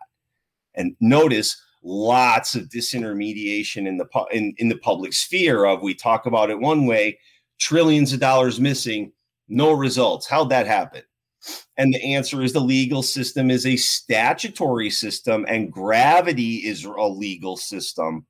And 0.75 0.95
notice 1.01 1.61
lots 1.83 2.55
of 2.55 2.69
disintermediation 2.69 3.87
in 3.87 3.97
the 3.97 4.07
in, 4.31 4.53
in 4.57 4.69
the 4.69 4.77
public 4.77 5.13
sphere 5.13 5.65
of 5.65 5.81
we 5.81 5.93
talk 5.93 6.25
about 6.25 6.49
it 6.49 6.59
one 6.59 6.85
way 6.85 7.19
trillions 7.59 8.13
of 8.13 8.19
dollars 8.19 8.59
missing 8.59 9.11
no 9.47 9.71
results. 9.71 10.27
How'd 10.27 10.49
that 10.49 10.67
happen 10.67 11.01
and 11.77 11.93
the 11.93 12.15
answer 12.15 12.41
is 12.41 12.53
the 12.53 12.59
legal 12.59 13.01
system 13.01 13.49
is 13.49 13.65
a 13.65 13.75
statutory 13.75 14.89
system 14.89 15.45
and 15.47 15.71
gravity 15.71 16.55
is 16.57 16.83
a 16.83 17.07
legal 17.07 17.55
system. 17.55 18.25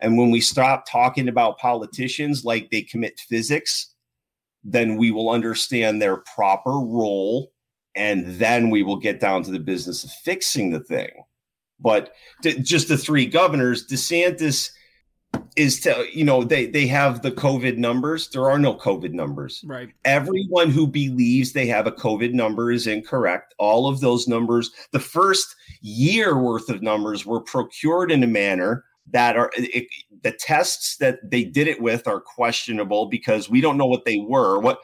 And 0.00 0.16
when 0.16 0.30
we 0.30 0.40
stop 0.40 0.84
talking 0.90 1.28
about 1.28 1.58
politicians 1.58 2.44
like 2.44 2.70
they 2.70 2.82
commit 2.82 3.18
physics, 3.18 3.94
then 4.62 4.96
we 4.96 5.10
will 5.10 5.30
understand 5.30 6.00
their 6.00 6.18
proper 6.18 6.72
role 6.72 7.52
and 7.94 8.26
then 8.38 8.70
we 8.70 8.82
will 8.82 8.98
get 8.98 9.20
down 9.20 9.42
to 9.42 9.50
the 9.50 9.58
business 9.58 10.04
of 10.04 10.10
fixing 10.10 10.70
the 10.70 10.80
thing. 10.80 11.10
But 11.80 12.12
just 12.42 12.88
the 12.88 12.98
three 12.98 13.26
governors, 13.26 13.86
DeSantis 13.86 14.70
is 15.56 15.80
to 15.80 16.06
you 16.12 16.24
know 16.24 16.44
they 16.44 16.66
they 16.66 16.86
have 16.86 17.22
the 17.22 17.32
covid 17.32 17.78
numbers. 17.78 18.28
There 18.28 18.48
are 18.48 18.58
no 18.58 18.74
covid 18.74 19.12
numbers. 19.12 19.64
Right. 19.66 19.90
Everyone 20.04 20.70
who 20.70 20.86
believes 20.86 21.52
they 21.52 21.66
have 21.66 21.86
a 21.86 21.92
covid 21.92 22.32
number 22.32 22.70
is 22.70 22.86
incorrect. 22.86 23.54
All 23.58 23.88
of 23.88 24.00
those 24.00 24.28
numbers 24.28 24.70
the 24.92 25.00
first 25.00 25.56
year 25.80 26.38
worth 26.38 26.68
of 26.68 26.82
numbers 26.82 27.24
were 27.24 27.40
procured 27.40 28.12
in 28.12 28.22
a 28.22 28.28
manner 28.28 28.84
that 29.12 29.36
are 29.36 29.50
it, 29.56 29.86
the 30.22 30.32
tests 30.32 30.96
that 30.98 31.18
they 31.28 31.44
did 31.44 31.68
it 31.68 31.80
with 31.80 32.06
are 32.06 32.20
questionable 32.20 33.06
because 33.06 33.48
we 33.48 33.60
don't 33.60 33.78
know 33.78 33.86
what 33.86 34.04
they 34.04 34.18
were. 34.18 34.58
What 34.58 34.80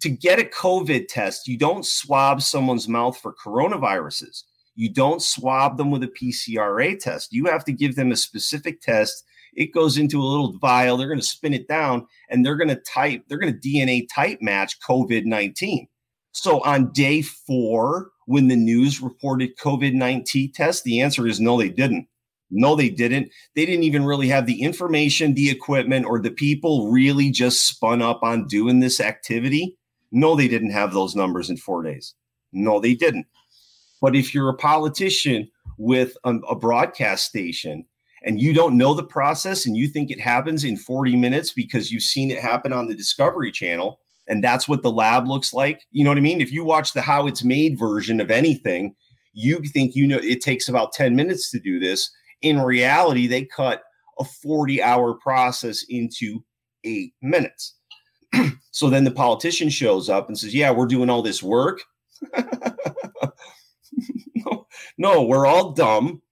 to 0.00 0.10
get 0.10 0.38
a 0.38 0.44
covid 0.44 1.06
test 1.08 1.48
you 1.48 1.56
don't 1.56 1.86
swab 1.86 2.42
someone's 2.42 2.88
mouth 2.88 3.18
for 3.18 3.34
coronaviruses. 3.34 4.44
You 4.74 4.90
don't 4.90 5.20
swab 5.20 5.76
them 5.76 5.90
with 5.90 6.02
a 6.02 6.08
PCRA 6.08 6.98
test. 6.98 7.32
You 7.32 7.44
have 7.46 7.64
to 7.66 7.72
give 7.72 7.94
them 7.94 8.10
a 8.10 8.16
specific 8.16 8.80
test 8.80 9.24
it 9.54 9.72
goes 9.72 9.98
into 9.98 10.20
a 10.20 10.24
little 10.24 10.52
vial. 10.58 10.96
They're 10.96 11.08
going 11.08 11.20
to 11.20 11.26
spin 11.26 11.54
it 11.54 11.68
down 11.68 12.06
and 12.30 12.44
they're 12.44 12.56
going 12.56 12.68
to 12.68 12.76
type, 12.76 13.24
they're 13.28 13.38
going 13.38 13.58
to 13.58 13.68
DNA 13.68 14.06
type 14.12 14.38
match 14.40 14.78
COVID 14.80 15.24
19. 15.24 15.88
So 16.32 16.60
on 16.60 16.92
day 16.92 17.22
four, 17.22 18.10
when 18.26 18.48
the 18.48 18.56
news 18.56 19.00
reported 19.00 19.56
COVID 19.58 19.92
19 19.92 20.52
test, 20.52 20.84
the 20.84 21.00
answer 21.00 21.26
is 21.26 21.40
no, 21.40 21.58
they 21.58 21.68
didn't. 21.68 22.08
No, 22.54 22.76
they 22.76 22.90
didn't. 22.90 23.30
They 23.56 23.64
didn't 23.64 23.84
even 23.84 24.04
really 24.04 24.28
have 24.28 24.44
the 24.44 24.60
information, 24.60 25.32
the 25.32 25.50
equipment, 25.50 26.04
or 26.04 26.20
the 26.20 26.30
people 26.30 26.90
really 26.90 27.30
just 27.30 27.66
spun 27.66 28.02
up 28.02 28.22
on 28.22 28.46
doing 28.46 28.80
this 28.80 29.00
activity. 29.00 29.78
No, 30.10 30.36
they 30.36 30.48
didn't 30.48 30.72
have 30.72 30.92
those 30.92 31.16
numbers 31.16 31.48
in 31.48 31.56
four 31.56 31.82
days. 31.82 32.14
No, 32.52 32.78
they 32.78 32.94
didn't. 32.94 33.26
But 34.02 34.14
if 34.14 34.34
you're 34.34 34.50
a 34.50 34.56
politician 34.56 35.48
with 35.78 36.14
a, 36.24 36.34
a 36.48 36.54
broadcast 36.54 37.24
station 37.24 37.86
and 38.24 38.40
you 38.40 38.52
don't 38.52 38.78
know 38.78 38.94
the 38.94 39.02
process 39.02 39.66
and 39.66 39.76
you 39.76 39.88
think 39.88 40.10
it 40.10 40.20
happens 40.20 40.64
in 40.64 40.76
40 40.76 41.16
minutes 41.16 41.52
because 41.52 41.90
you've 41.90 42.02
seen 42.02 42.30
it 42.30 42.38
happen 42.38 42.72
on 42.72 42.86
the 42.86 42.94
Discovery 42.94 43.50
Channel 43.50 43.98
and 44.28 44.42
that's 44.42 44.68
what 44.68 44.82
the 44.82 44.90
lab 44.90 45.26
looks 45.26 45.52
like. 45.52 45.82
You 45.90 46.04
know 46.04 46.10
what 46.10 46.18
I 46.18 46.22
mean? 46.22 46.40
If 46.40 46.52
you 46.52 46.64
watch 46.64 46.92
the 46.92 47.02
how 47.02 47.26
it's 47.26 47.44
made 47.44 47.78
version 47.78 48.20
of 48.20 48.30
anything, 48.30 48.94
you 49.32 49.60
think 49.64 49.94
you 49.94 50.06
know 50.06 50.18
it 50.22 50.40
takes 50.40 50.68
about 50.68 50.92
10 50.92 51.16
minutes 51.16 51.50
to 51.50 51.58
do 51.58 51.80
this. 51.80 52.10
In 52.42 52.60
reality, 52.60 53.26
they 53.26 53.44
cut 53.44 53.82
a 54.18 54.24
40 54.24 54.82
hour 54.82 55.14
process 55.14 55.84
into 55.88 56.44
eight 56.84 57.14
minutes. 57.22 57.76
so 58.70 58.88
then 58.88 59.04
the 59.04 59.10
politician 59.10 59.68
shows 59.68 60.08
up 60.08 60.28
and 60.28 60.38
says, 60.38 60.54
Yeah, 60.54 60.70
we're 60.70 60.86
doing 60.86 61.10
all 61.10 61.22
this 61.22 61.42
work. 61.42 61.82
no, 64.36 64.66
no, 64.98 65.22
we're 65.22 65.46
all 65.46 65.72
dumb 65.72 66.22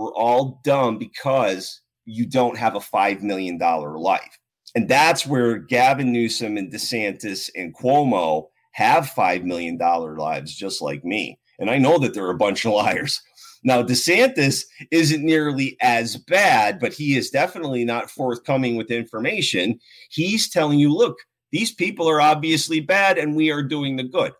we're 0.00 0.14
all 0.14 0.60
dumb 0.64 0.98
because 0.98 1.80
you 2.06 2.26
don't 2.26 2.56
have 2.56 2.74
a 2.74 2.80
$5 2.80 3.22
million 3.22 3.58
life. 3.58 4.38
And 4.74 4.88
that's 4.88 5.26
where 5.26 5.58
Gavin 5.58 6.12
Newsom 6.12 6.56
and 6.56 6.72
DeSantis 6.72 7.50
and 7.54 7.76
Cuomo 7.76 8.46
have 8.72 9.12
$5 9.16 9.44
million 9.44 9.76
lives, 9.78 10.54
just 10.54 10.80
like 10.80 11.04
me. 11.04 11.38
And 11.58 11.70
I 11.70 11.78
know 11.78 11.98
that 11.98 12.14
they're 12.14 12.30
a 12.30 12.36
bunch 12.36 12.64
of 12.64 12.72
liars. 12.72 13.20
Now, 13.62 13.82
DeSantis 13.82 14.64
isn't 14.90 15.22
nearly 15.22 15.76
as 15.82 16.16
bad, 16.16 16.78
but 16.78 16.94
he 16.94 17.16
is 17.16 17.30
definitely 17.30 17.84
not 17.84 18.10
forthcoming 18.10 18.76
with 18.76 18.90
information. 18.90 19.78
He's 20.08 20.48
telling 20.48 20.78
you, 20.78 20.94
look, 20.94 21.18
these 21.52 21.74
people 21.74 22.08
are 22.08 22.20
obviously 22.20 22.80
bad 22.80 23.18
and 23.18 23.36
we 23.36 23.50
are 23.50 23.62
doing 23.62 23.96
the 23.96 24.04
good. 24.04 24.32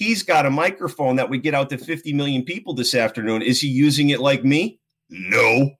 He's 0.00 0.22
got 0.22 0.46
a 0.46 0.50
microphone 0.50 1.16
that 1.16 1.28
would 1.28 1.42
get 1.42 1.52
out 1.52 1.68
to 1.68 1.76
50 1.76 2.14
million 2.14 2.42
people 2.42 2.72
this 2.72 2.94
afternoon. 2.94 3.42
Is 3.42 3.60
he 3.60 3.68
using 3.68 4.08
it 4.08 4.20
like 4.20 4.42
me? 4.42 4.80
No. 5.10 5.72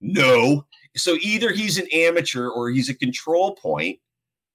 No. 0.00 0.66
So 0.96 1.16
either 1.22 1.52
he's 1.52 1.78
an 1.78 1.86
amateur 1.92 2.48
or 2.48 2.70
he's 2.70 2.88
a 2.88 2.94
control 2.94 3.54
point. 3.54 4.00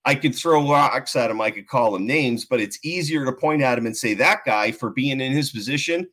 I 0.04 0.14
could 0.14 0.36
throw 0.36 0.70
rocks 0.70 1.16
at 1.16 1.32
him, 1.32 1.40
I 1.40 1.52
could 1.52 1.70
call 1.70 1.96
him 1.96 2.06
names, 2.06 2.44
but 2.44 2.60
it's 2.60 2.80
easier 2.84 3.24
to 3.24 3.32
point 3.32 3.62
at 3.62 3.78
him 3.78 3.86
and 3.86 3.96
say 3.96 4.14
that 4.16 4.40
guy, 4.46 4.74
for 4.74 4.90
being 4.90 5.22
in 5.22 5.32
his 5.32 5.52
position, 5.52 6.06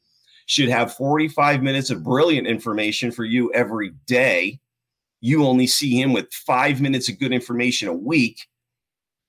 should 0.47 0.69
have 0.69 0.95
45 0.95 1.65
minutes 1.65 1.91
of 1.91 2.05
brilliant 2.05 2.47
information 2.47 3.11
for 3.11 3.25
you 3.25 3.53
every 3.55 3.91
day. 4.07 4.61
You 5.21 5.45
only 5.45 5.67
see 5.67 6.01
him 6.01 6.13
with 6.13 6.33
five 6.33 6.81
minutes 6.81 7.09
of 7.09 7.19
good 7.19 7.33
information 7.33 7.89
a 7.89 7.93
week. 7.93 8.47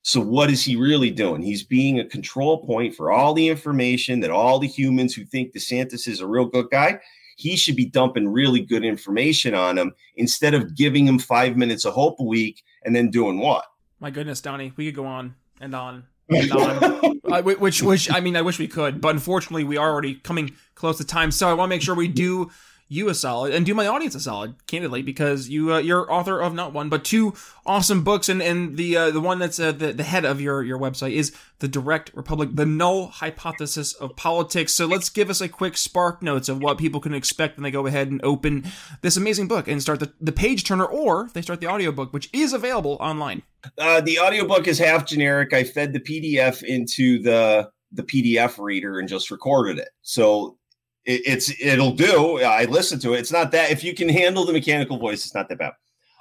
So, 0.10 0.20
what 0.20 0.50
is 0.50 0.66
he 0.66 0.76
really 0.76 1.12
doing? 1.12 1.44
He's 1.44 1.62
being 1.62 2.00
a 2.00 2.04
control 2.04 2.66
point 2.66 2.96
for 2.96 3.12
all 3.12 3.36
the 3.36 3.48
information 3.48 4.22
that 4.22 4.32
all 4.32 4.58
the 4.58 4.68
humans 4.68 5.14
who 5.14 5.24
think 5.24 5.54
DeSantis 5.54 6.08
is 6.08 6.20
a 6.20 6.26
real 6.26 6.46
good 6.46 6.72
guy, 6.72 7.00
he 7.38 7.56
should 7.56 7.76
be 7.76 7.86
dumping 7.86 8.28
really 8.28 8.60
good 8.60 8.84
information 8.84 9.54
on 9.54 9.76
them 9.76 9.94
instead 10.16 10.56
of 10.56 10.76
giving 10.76 11.06
him 11.06 11.20
five 11.20 11.58
minutes 11.58 11.86
of 11.86 11.94
hope 11.94 12.20
a 12.20 12.24
week 12.24 12.64
and 12.84 12.96
then 12.96 13.12
doing 13.12 13.38
what? 13.38 13.66
My 14.00 14.10
goodness, 14.10 14.42
Donnie, 14.42 14.74
we 14.76 14.88
could 14.88 14.96
go 14.96 15.06
on 15.06 15.36
and 15.62 15.76
on 15.76 16.06
and 16.30 16.52
on. 16.54 17.20
uh, 17.32 17.44
which, 17.44 17.84
which, 17.84 18.12
I 18.12 18.20
mean, 18.20 18.36
I 18.36 18.42
wish 18.42 18.58
we 18.58 18.68
could, 18.68 19.02
but 19.02 19.10
unfortunately, 19.10 19.64
we 19.64 19.78
are 19.78 19.92
already 19.92 20.16
coming 20.16 20.56
close 20.74 20.98
to 20.98 21.06
time. 21.06 21.30
So 21.30 21.48
I 21.48 21.54
want 21.54 21.70
to 21.70 21.76
make 21.76 21.84
sure 21.84 21.94
we 21.94 22.08
do 22.08 22.50
you 22.92 23.08
a 23.08 23.14
solid 23.14 23.54
and 23.54 23.66
do 23.68 23.76
my 23.76 23.86
audience 23.86 24.16
a 24.16 24.20
solid, 24.20 24.56
candidly, 24.66 25.04
because 25.04 25.48
you 25.48 25.72
uh, 25.74 25.78
you're 25.78 26.12
author 26.12 26.42
of 26.42 26.56
not 26.56 26.74
one 26.74 26.90
but 26.90 27.06
two 27.06 27.34
awesome 27.66 28.04
books, 28.04 28.28
and 28.28 28.42
and 28.42 28.76
the 28.78 28.98
uh, 28.98 29.12
the 29.12 29.22
one 29.22 29.38
that's 29.38 29.60
uh, 29.60 29.72
the 29.72 29.94
the 29.94 30.04
head 30.04 30.26
of 30.26 30.42
your 30.42 30.64
your 30.64 30.78
website 30.78 31.14
is 31.14 31.34
the 31.60 31.68
Direct 31.68 32.12
Republic, 32.16 32.50
the 32.54 32.66
null 32.66 33.08
hypothesis 33.08 33.94
of 33.94 34.16
politics. 34.16 34.74
So 34.74 34.88
let's 34.88 35.10
give 35.10 35.30
us 35.30 35.40
a 35.40 35.48
quick 35.48 35.78
spark 35.78 36.24
notes 36.24 36.50
of 36.50 36.62
what 36.62 36.80
people 36.80 37.00
can 37.00 37.14
expect 37.14 37.58
when 37.58 37.64
they 37.64 37.72
go 37.72 37.86
ahead 37.86 38.10
and 38.10 38.20
open 38.24 38.66
this 39.02 39.16
amazing 39.16 39.48
book 39.48 39.68
and 39.68 39.82
start 39.82 40.00
the, 40.00 40.12
the 40.20 40.32
page 40.32 40.64
turner, 40.64 40.86
or 40.86 41.30
they 41.34 41.44
start 41.44 41.62
the 41.62 41.68
audiobook, 41.68 42.12
which 42.12 42.30
is 42.34 42.54
available 42.54 42.98
online. 43.00 43.44
Uh, 43.78 44.02
the 44.02 44.20
audiobook 44.20 44.68
is 44.68 44.80
half 44.80 45.06
generic. 45.06 45.54
I 45.54 45.64
fed 45.64 45.94
the 45.94 46.00
PDF 46.00 46.64
into 46.64 47.22
the 47.22 47.70
the 47.92 48.04
PDF 48.04 48.58
reader 48.60 49.00
and 49.00 49.10
just 49.10 49.32
recorded 49.32 49.80
it. 49.80 49.90
So 50.02 50.59
it, 51.06 51.22
it's 51.26 51.54
it'll 51.62 51.92
do. 51.92 52.42
I 52.42 52.66
listen 52.66 53.00
to 53.00 53.14
it. 53.14 53.20
It's 53.20 53.32
not 53.32 53.52
that 53.52 53.72
if 53.72 53.84
you 53.84 53.94
can 53.94 54.10
handle 54.10 54.46
the 54.46 54.54
mechanical 54.54 54.98
voice, 54.98 55.26
it's 55.26 55.36
not 55.36 55.50
that 55.50 55.60
bad. 55.60 55.74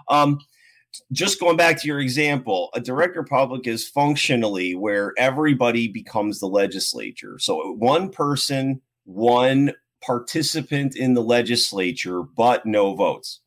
Um, 0.08 0.40
just 1.12 1.38
going 1.38 1.56
back 1.56 1.80
to 1.80 1.86
your 1.86 2.00
example, 2.00 2.70
a 2.74 2.80
direct 2.80 3.16
republic 3.16 3.66
is 3.66 3.88
functionally 3.88 4.74
where 4.74 5.12
everybody 5.18 5.88
becomes 5.88 6.40
the 6.40 6.48
legislature. 6.48 7.38
So 7.38 7.74
one 7.74 8.10
person, 8.10 8.80
one 9.04 9.72
participant 10.00 10.96
in 10.96 11.14
the 11.14 11.22
legislature, 11.22 12.22
but 12.22 12.64
no 12.64 12.94
votes. 12.94 13.40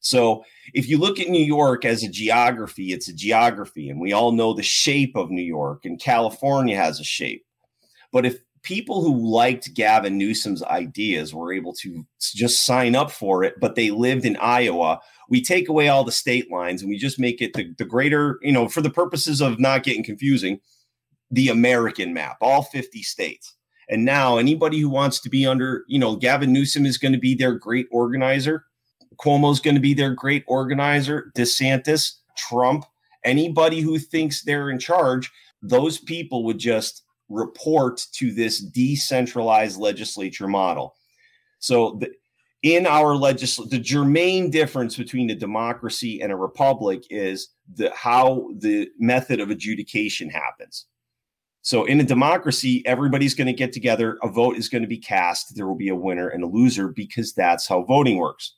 So 0.00 0.44
if 0.74 0.88
you 0.88 0.98
look 0.98 1.20
at 1.20 1.28
New 1.28 1.44
York 1.44 1.84
as 1.84 2.02
a 2.02 2.08
geography, 2.08 2.92
it's 2.92 3.08
a 3.08 3.14
geography, 3.14 3.88
and 3.88 4.00
we 4.00 4.12
all 4.12 4.32
know 4.32 4.52
the 4.52 4.62
shape 4.62 5.14
of 5.14 5.30
New 5.30 5.42
York, 5.42 5.84
and 5.84 6.00
California 6.00 6.76
has 6.76 6.98
a 6.98 7.04
shape. 7.04 7.44
But 8.12 8.26
if 8.26 8.38
people 8.62 9.02
who 9.02 9.16
liked 9.28 9.74
Gavin 9.74 10.16
Newsom's 10.16 10.62
ideas 10.62 11.34
were 11.34 11.52
able 11.52 11.72
to 11.74 12.06
just 12.20 12.64
sign 12.64 12.94
up 12.94 13.10
for 13.10 13.42
it, 13.42 13.54
but 13.60 13.74
they 13.74 13.90
lived 13.90 14.24
in 14.24 14.36
Iowa. 14.36 15.00
We 15.28 15.42
take 15.42 15.68
away 15.68 15.88
all 15.88 16.04
the 16.04 16.12
state 16.12 16.50
lines 16.50 16.82
and 16.82 16.88
we 16.88 16.98
just 16.98 17.18
make 17.18 17.40
it 17.40 17.54
the, 17.54 17.74
the 17.78 17.84
greater, 17.84 18.38
you 18.42 18.52
know, 18.52 18.68
for 18.68 18.80
the 18.80 18.90
purposes 18.90 19.40
of 19.40 19.58
not 19.58 19.82
getting 19.82 20.04
confusing, 20.04 20.60
the 21.30 21.48
American 21.48 22.14
map, 22.14 22.36
all 22.40 22.62
50 22.62 23.02
states. 23.02 23.54
And 23.88 24.04
now 24.04 24.38
anybody 24.38 24.78
who 24.78 24.88
wants 24.88 25.20
to 25.20 25.30
be 25.30 25.46
under, 25.46 25.84
you 25.88 25.98
know, 25.98 26.16
Gavin 26.16 26.52
Newsom 26.52 26.86
is 26.86 26.98
going 26.98 27.12
to 27.12 27.18
be 27.18 27.34
their 27.34 27.54
great 27.54 27.88
organizer. 27.90 28.64
Cuomo's 29.16 29.60
going 29.60 29.74
to 29.74 29.80
be 29.80 29.94
their 29.94 30.14
great 30.14 30.44
organizer. 30.46 31.32
DeSantis, 31.36 32.12
Trump, 32.36 32.84
anybody 33.24 33.80
who 33.80 33.98
thinks 33.98 34.42
they're 34.42 34.70
in 34.70 34.78
charge, 34.78 35.30
those 35.62 35.98
people 35.98 36.44
would 36.44 36.58
just 36.58 37.01
report 37.32 38.06
to 38.12 38.32
this 38.32 38.60
decentralized 38.60 39.78
legislature 39.78 40.48
model. 40.48 40.94
So 41.58 41.98
the, 42.00 42.10
in 42.62 42.86
our 42.86 43.16
legislature, 43.16 43.70
the 43.70 43.78
germane 43.78 44.50
difference 44.50 44.96
between 44.96 45.30
a 45.30 45.34
democracy 45.34 46.22
and 46.22 46.30
a 46.30 46.36
republic 46.36 47.02
is 47.10 47.48
the 47.74 47.90
how 47.94 48.50
the 48.58 48.88
method 48.98 49.40
of 49.40 49.50
adjudication 49.50 50.28
happens. 50.28 50.86
So 51.62 51.84
in 51.84 52.00
a 52.00 52.04
democracy, 52.04 52.84
everybody's 52.86 53.34
going 53.34 53.46
to 53.46 53.52
get 53.52 53.72
together, 53.72 54.18
a 54.22 54.28
vote 54.28 54.56
is 54.56 54.68
going 54.68 54.82
to 54.82 54.88
be 54.88 54.98
cast, 54.98 55.54
there 55.54 55.66
will 55.66 55.76
be 55.76 55.90
a 55.90 55.96
winner 55.96 56.28
and 56.28 56.42
a 56.42 56.48
loser 56.48 56.88
because 56.88 57.32
that's 57.32 57.68
how 57.68 57.84
voting 57.84 58.16
works. 58.16 58.56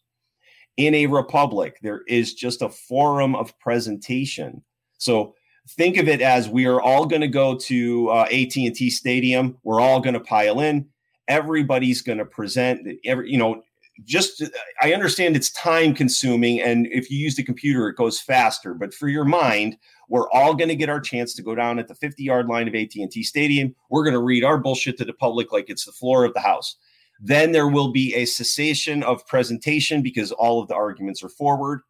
In 0.76 0.94
a 0.94 1.06
republic, 1.06 1.78
there 1.82 2.02
is 2.08 2.34
just 2.34 2.62
a 2.62 2.68
forum 2.68 3.34
of 3.36 3.58
presentation. 3.58 4.62
So 4.98 5.34
think 5.68 5.96
of 5.96 6.08
it 6.08 6.20
as 6.20 6.48
we 6.48 6.66
are 6.66 6.80
all 6.80 7.06
going 7.06 7.22
to 7.22 7.28
go 7.28 7.56
to 7.56 8.08
uh, 8.10 8.24
AT&T 8.24 8.90
Stadium. 8.90 9.56
We're 9.62 9.80
all 9.80 10.00
going 10.00 10.14
to 10.14 10.20
pile 10.20 10.60
in. 10.60 10.86
Everybody's 11.28 12.02
going 12.02 12.18
to 12.18 12.24
present. 12.24 12.86
Every 13.04 13.30
you 13.30 13.38
know, 13.38 13.62
just 14.04 14.42
I 14.82 14.92
understand 14.92 15.36
it's 15.36 15.50
time 15.52 15.94
consuming, 15.94 16.60
and 16.60 16.86
if 16.88 17.10
you 17.10 17.18
use 17.18 17.36
the 17.36 17.42
computer, 17.42 17.88
it 17.88 17.96
goes 17.96 18.20
faster. 18.20 18.74
But 18.74 18.92
for 18.92 19.08
your 19.08 19.24
mind, 19.24 19.78
we're 20.08 20.28
all 20.30 20.54
going 20.54 20.68
to 20.68 20.76
get 20.76 20.90
our 20.90 21.00
chance 21.00 21.34
to 21.34 21.42
go 21.42 21.54
down 21.54 21.78
at 21.78 21.88
the 21.88 21.94
50 21.94 22.22
yard 22.22 22.46
line 22.46 22.68
of 22.68 22.74
AT&T 22.74 23.22
Stadium. 23.22 23.74
We're 23.88 24.04
going 24.04 24.14
to 24.14 24.22
read 24.22 24.44
our 24.44 24.58
bullshit 24.58 24.98
to 24.98 25.04
the 25.04 25.14
public 25.14 25.52
like 25.52 25.70
it's 25.70 25.86
the 25.86 25.92
floor 25.92 26.24
of 26.24 26.34
the 26.34 26.40
house. 26.40 26.76
Then 27.20 27.52
there 27.52 27.68
will 27.68 27.92
be 27.92 28.14
a 28.14 28.24
cessation 28.24 29.02
of 29.02 29.26
presentation 29.26 30.02
because 30.02 30.32
all 30.32 30.60
of 30.60 30.68
the 30.68 30.74
arguments 30.74 31.22
are 31.22 31.28
forward. 31.28 31.80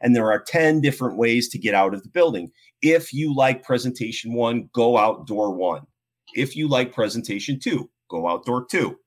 And 0.00 0.14
there 0.14 0.30
are 0.30 0.40
10 0.40 0.80
different 0.80 1.16
ways 1.16 1.48
to 1.48 1.58
get 1.58 1.74
out 1.74 1.92
of 1.92 2.04
the 2.04 2.08
building. 2.08 2.52
If 2.82 3.12
you 3.12 3.34
like 3.34 3.62
presentation 3.62 4.32
one, 4.32 4.68
go 4.72 4.96
out 4.96 5.26
door 5.26 5.50
one. 5.52 5.86
If 6.34 6.56
you 6.56 6.68
like 6.68 6.92
presentation 6.92 7.58
two, 7.58 7.90
go 8.08 8.28
out 8.28 8.44
door 8.44 8.64
two. 8.64 8.98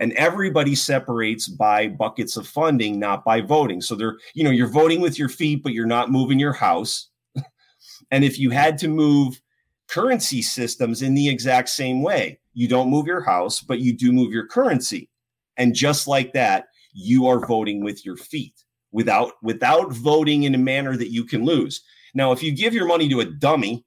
And 0.00 0.12
everybody 0.14 0.74
separates 0.74 1.48
by 1.48 1.88
buckets 1.88 2.36
of 2.36 2.46
funding, 2.46 2.98
not 2.98 3.24
by 3.24 3.40
voting. 3.40 3.80
So 3.80 3.94
they're, 3.94 4.18
you 4.34 4.44
know, 4.44 4.50
you're 4.50 4.68
voting 4.68 5.00
with 5.00 5.18
your 5.18 5.30
feet, 5.30 5.62
but 5.62 5.72
you're 5.72 5.86
not 5.86 6.10
moving 6.10 6.38
your 6.38 6.52
house. 6.52 7.08
and 8.10 8.22
if 8.22 8.38
you 8.38 8.50
had 8.50 8.76
to 8.78 8.88
move 8.88 9.40
currency 9.88 10.42
systems 10.42 11.00
in 11.00 11.14
the 11.14 11.28
exact 11.28 11.70
same 11.70 12.02
way, 12.02 12.38
you 12.52 12.68
don't 12.68 12.90
move 12.90 13.06
your 13.06 13.22
house, 13.22 13.60
but 13.60 13.80
you 13.80 13.96
do 13.96 14.12
move 14.12 14.30
your 14.30 14.46
currency. 14.46 15.08
And 15.56 15.74
just 15.74 16.06
like 16.06 16.34
that, 16.34 16.66
you 16.92 17.26
are 17.26 17.46
voting 17.46 17.82
with 17.82 18.04
your 18.04 18.16
feet 18.16 18.64
without 18.92 19.32
without 19.42 19.92
voting 19.92 20.44
in 20.44 20.54
a 20.54 20.58
manner 20.58 20.96
that 20.96 21.12
you 21.12 21.24
can 21.24 21.44
lose. 21.44 21.82
Now, 22.18 22.32
if 22.32 22.42
you 22.42 22.50
give 22.50 22.74
your 22.74 22.86
money 22.86 23.08
to 23.08 23.20
a 23.20 23.24
dummy 23.24 23.84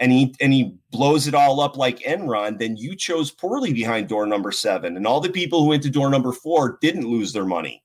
and 0.00 0.10
he 0.10 0.34
and 0.40 0.52
he 0.52 0.76
blows 0.90 1.28
it 1.28 1.34
all 1.34 1.60
up 1.60 1.76
like 1.76 2.00
Enron, 2.00 2.58
then 2.58 2.76
you 2.76 2.96
chose 2.96 3.30
poorly 3.30 3.72
behind 3.72 4.08
door 4.08 4.26
number 4.26 4.50
seven. 4.50 4.96
And 4.96 5.06
all 5.06 5.20
the 5.20 5.30
people 5.30 5.62
who 5.62 5.68
went 5.68 5.84
to 5.84 5.90
door 5.90 6.10
number 6.10 6.32
four 6.32 6.78
didn't 6.82 7.08
lose 7.08 7.32
their 7.32 7.44
money. 7.44 7.84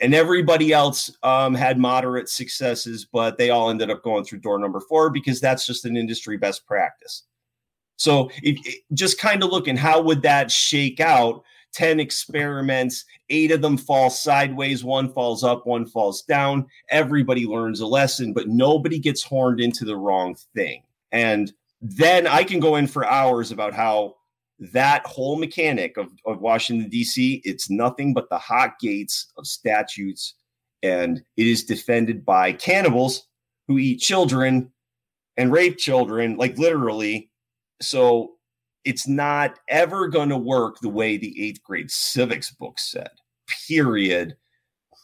And 0.00 0.14
everybody 0.14 0.72
else 0.72 1.14
um, 1.22 1.54
had 1.54 1.78
moderate 1.78 2.30
successes, 2.30 3.06
but 3.12 3.36
they 3.36 3.50
all 3.50 3.68
ended 3.68 3.90
up 3.90 4.02
going 4.02 4.24
through 4.24 4.40
door 4.40 4.58
number 4.58 4.80
four 4.80 5.10
because 5.10 5.38
that's 5.38 5.66
just 5.66 5.84
an 5.84 5.98
industry 5.98 6.38
best 6.38 6.66
practice. 6.66 7.24
So 7.96 8.30
it, 8.42 8.82
just 8.94 9.18
kind 9.18 9.44
of 9.44 9.50
looking, 9.50 9.76
how 9.76 10.00
would 10.00 10.22
that 10.22 10.50
shake 10.50 10.98
out 10.98 11.44
10 11.74 12.00
experiments, 12.00 13.04
eight 13.30 13.50
of 13.50 13.60
them 13.60 13.76
fall 13.76 14.10
sideways, 14.10 14.84
one 14.84 15.12
falls 15.12 15.44
up, 15.44 15.66
one 15.66 15.86
falls 15.86 16.22
down. 16.22 16.66
Everybody 16.90 17.46
learns 17.46 17.80
a 17.80 17.86
lesson, 17.86 18.32
but 18.32 18.48
nobody 18.48 18.98
gets 18.98 19.22
horned 19.22 19.60
into 19.60 19.84
the 19.84 19.96
wrong 19.96 20.36
thing. 20.54 20.82
And 21.12 21.52
then 21.80 22.26
I 22.26 22.44
can 22.44 22.60
go 22.60 22.76
in 22.76 22.86
for 22.86 23.04
hours 23.04 23.52
about 23.52 23.74
how 23.74 24.14
that 24.72 25.04
whole 25.06 25.36
mechanic 25.36 25.96
of, 25.96 26.08
of 26.24 26.40
Washington, 26.40 26.88
D.C., 26.88 27.42
it's 27.44 27.68
nothing 27.68 28.14
but 28.14 28.30
the 28.30 28.38
hot 28.38 28.78
gates 28.80 29.32
of 29.36 29.46
statutes. 29.46 30.34
And 30.82 31.22
it 31.36 31.46
is 31.46 31.64
defended 31.64 32.24
by 32.24 32.52
cannibals 32.52 33.26
who 33.68 33.78
eat 33.78 34.00
children 34.00 34.70
and 35.36 35.52
rape 35.52 35.78
children, 35.78 36.36
like 36.36 36.56
literally. 36.58 37.30
So 37.82 38.34
it's 38.84 39.08
not 39.08 39.58
ever 39.68 40.08
going 40.08 40.28
to 40.28 40.36
work 40.36 40.78
the 40.80 40.88
way 40.88 41.16
the 41.16 41.42
eighth 41.42 41.62
grade 41.62 41.90
civics 41.90 42.50
book 42.50 42.78
said, 42.78 43.10
period. 43.66 44.36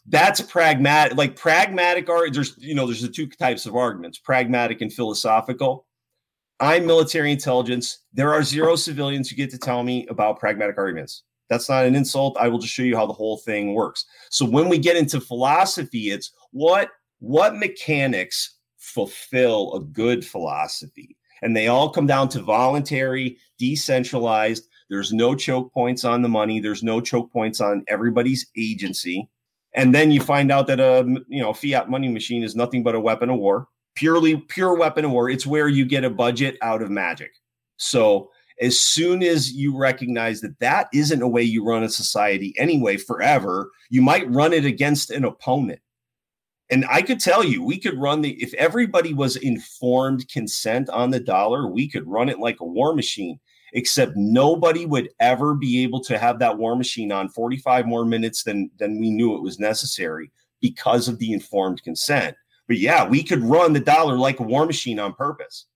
That's 0.06 0.40
pragmatic, 0.40 1.16
like 1.16 1.36
pragmatic 1.36 2.08
art. 2.08 2.32
There's, 2.32 2.56
you 2.58 2.74
know, 2.74 2.86
there's 2.86 3.02
the 3.02 3.08
two 3.08 3.26
types 3.26 3.66
of 3.66 3.76
arguments 3.76 4.18
pragmatic 4.18 4.80
and 4.80 4.92
philosophical. 4.92 5.86
I'm 6.58 6.86
military 6.86 7.32
intelligence. 7.32 8.00
There 8.12 8.32
are 8.32 8.42
zero 8.42 8.76
civilians 8.76 9.30
who 9.30 9.36
get 9.36 9.50
to 9.50 9.58
tell 9.58 9.82
me 9.82 10.06
about 10.08 10.40
pragmatic 10.40 10.76
arguments. 10.78 11.22
That's 11.48 11.68
not 11.68 11.86
an 11.86 11.94
insult. 11.94 12.36
I 12.38 12.48
will 12.48 12.58
just 12.58 12.72
show 12.72 12.82
you 12.82 12.96
how 12.96 13.06
the 13.06 13.12
whole 13.12 13.38
thing 13.38 13.74
works. 13.74 14.04
So 14.30 14.44
when 14.44 14.68
we 14.68 14.78
get 14.78 14.96
into 14.96 15.20
philosophy, 15.20 16.10
it's 16.10 16.32
what 16.52 16.90
what 17.18 17.56
mechanics 17.56 18.56
fulfill 18.78 19.74
a 19.74 19.80
good 19.80 20.24
philosophy 20.24 21.16
and 21.42 21.56
they 21.56 21.68
all 21.68 21.90
come 21.90 22.06
down 22.06 22.28
to 22.30 22.42
voluntary, 22.42 23.38
decentralized. 23.58 24.68
There's 24.88 25.12
no 25.12 25.34
choke 25.34 25.72
points 25.72 26.04
on 26.04 26.22
the 26.22 26.28
money. 26.28 26.60
There's 26.60 26.82
no 26.82 27.00
choke 27.00 27.32
points 27.32 27.60
on 27.60 27.84
everybody's 27.88 28.46
agency. 28.56 29.28
And 29.74 29.94
then 29.94 30.10
you 30.10 30.20
find 30.20 30.50
out 30.50 30.66
that 30.66 30.80
a 30.80 31.04
you 31.28 31.40
know 31.40 31.52
fiat 31.52 31.88
money 31.88 32.08
machine 32.08 32.42
is 32.42 32.56
nothing 32.56 32.82
but 32.82 32.94
a 32.94 33.00
weapon 33.00 33.30
of 33.30 33.38
war, 33.38 33.68
purely 33.94 34.36
pure 34.36 34.76
weapon 34.76 35.04
of 35.04 35.12
war. 35.12 35.30
It's 35.30 35.46
where 35.46 35.68
you 35.68 35.84
get 35.84 36.04
a 36.04 36.10
budget 36.10 36.58
out 36.60 36.82
of 36.82 36.90
magic. 36.90 37.30
So 37.76 38.30
as 38.60 38.78
soon 38.78 39.22
as 39.22 39.52
you 39.52 39.76
recognize 39.76 40.40
that 40.42 40.58
that 40.58 40.88
isn't 40.92 41.22
a 41.22 41.28
way 41.28 41.42
you 41.42 41.64
run 41.64 41.82
a 41.82 41.88
society 41.88 42.52
anyway 42.58 42.96
forever, 42.96 43.70
you 43.88 44.02
might 44.02 44.30
run 44.30 44.52
it 44.52 44.64
against 44.64 45.10
an 45.10 45.24
opponent. 45.24 45.80
And 46.70 46.84
I 46.88 47.02
could 47.02 47.20
tell 47.20 47.44
you, 47.44 47.62
we 47.64 47.78
could 47.78 47.98
run 47.98 48.20
the, 48.20 48.40
if 48.42 48.54
everybody 48.54 49.12
was 49.12 49.36
informed 49.36 50.28
consent 50.28 50.88
on 50.90 51.10
the 51.10 51.20
dollar, 51.20 51.66
we 51.66 51.88
could 51.88 52.06
run 52.06 52.28
it 52.28 52.38
like 52.38 52.60
a 52.60 52.64
war 52.64 52.94
machine. 52.94 53.40
except 53.72 54.16
nobody 54.16 54.86
would 54.86 55.10
ever 55.20 55.54
be 55.54 55.82
able 55.82 56.00
to 56.04 56.18
have 56.18 56.38
that 56.38 56.58
war 56.58 56.76
machine 56.76 57.12
on 57.12 57.28
45 57.28 57.86
more 57.86 58.04
minutes 58.04 58.42
than 58.42 58.70
than 58.78 58.98
we 58.98 59.10
knew 59.10 59.36
it 59.36 59.42
was 59.42 59.58
necessary 59.58 60.32
because 60.60 61.08
of 61.08 61.18
the 61.18 61.32
informed 61.32 61.82
consent. 61.82 62.36
But 62.68 62.78
yeah, 62.78 63.06
we 63.06 63.22
could 63.22 63.42
run 63.42 63.72
the 63.72 63.80
dollar 63.80 64.16
like 64.16 64.40
a 64.40 64.44
war 64.44 64.66
machine 64.66 64.98
on 64.98 65.14
purpose. 65.14 65.66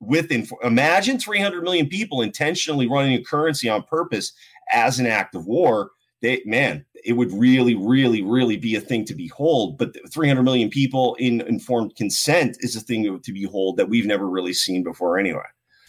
With 0.00 0.32
imagine 0.62 1.18
300 1.18 1.62
million 1.62 1.88
people 1.88 2.22
intentionally 2.22 2.88
running 2.88 3.14
a 3.14 3.22
currency 3.22 3.68
on 3.68 3.82
purpose 3.84 4.32
as 4.72 4.98
an 4.98 5.06
act 5.06 5.34
of 5.34 5.46
war. 5.46 5.90
They, 6.22 6.42
man, 6.46 6.84
it 7.04 7.14
would 7.14 7.32
really, 7.32 7.74
really, 7.74 8.22
really 8.22 8.56
be 8.56 8.76
a 8.76 8.80
thing 8.80 9.04
to 9.06 9.14
behold. 9.14 9.76
But 9.76 9.96
300 10.10 10.42
million 10.42 10.70
people 10.70 11.16
in 11.16 11.40
informed 11.42 11.96
consent 11.96 12.56
is 12.60 12.76
a 12.76 12.80
thing 12.80 13.20
to 13.20 13.32
behold 13.32 13.76
that 13.76 13.88
we've 13.88 14.06
never 14.06 14.28
really 14.28 14.54
seen 14.54 14.82
before, 14.82 15.18
anyway. 15.18 15.42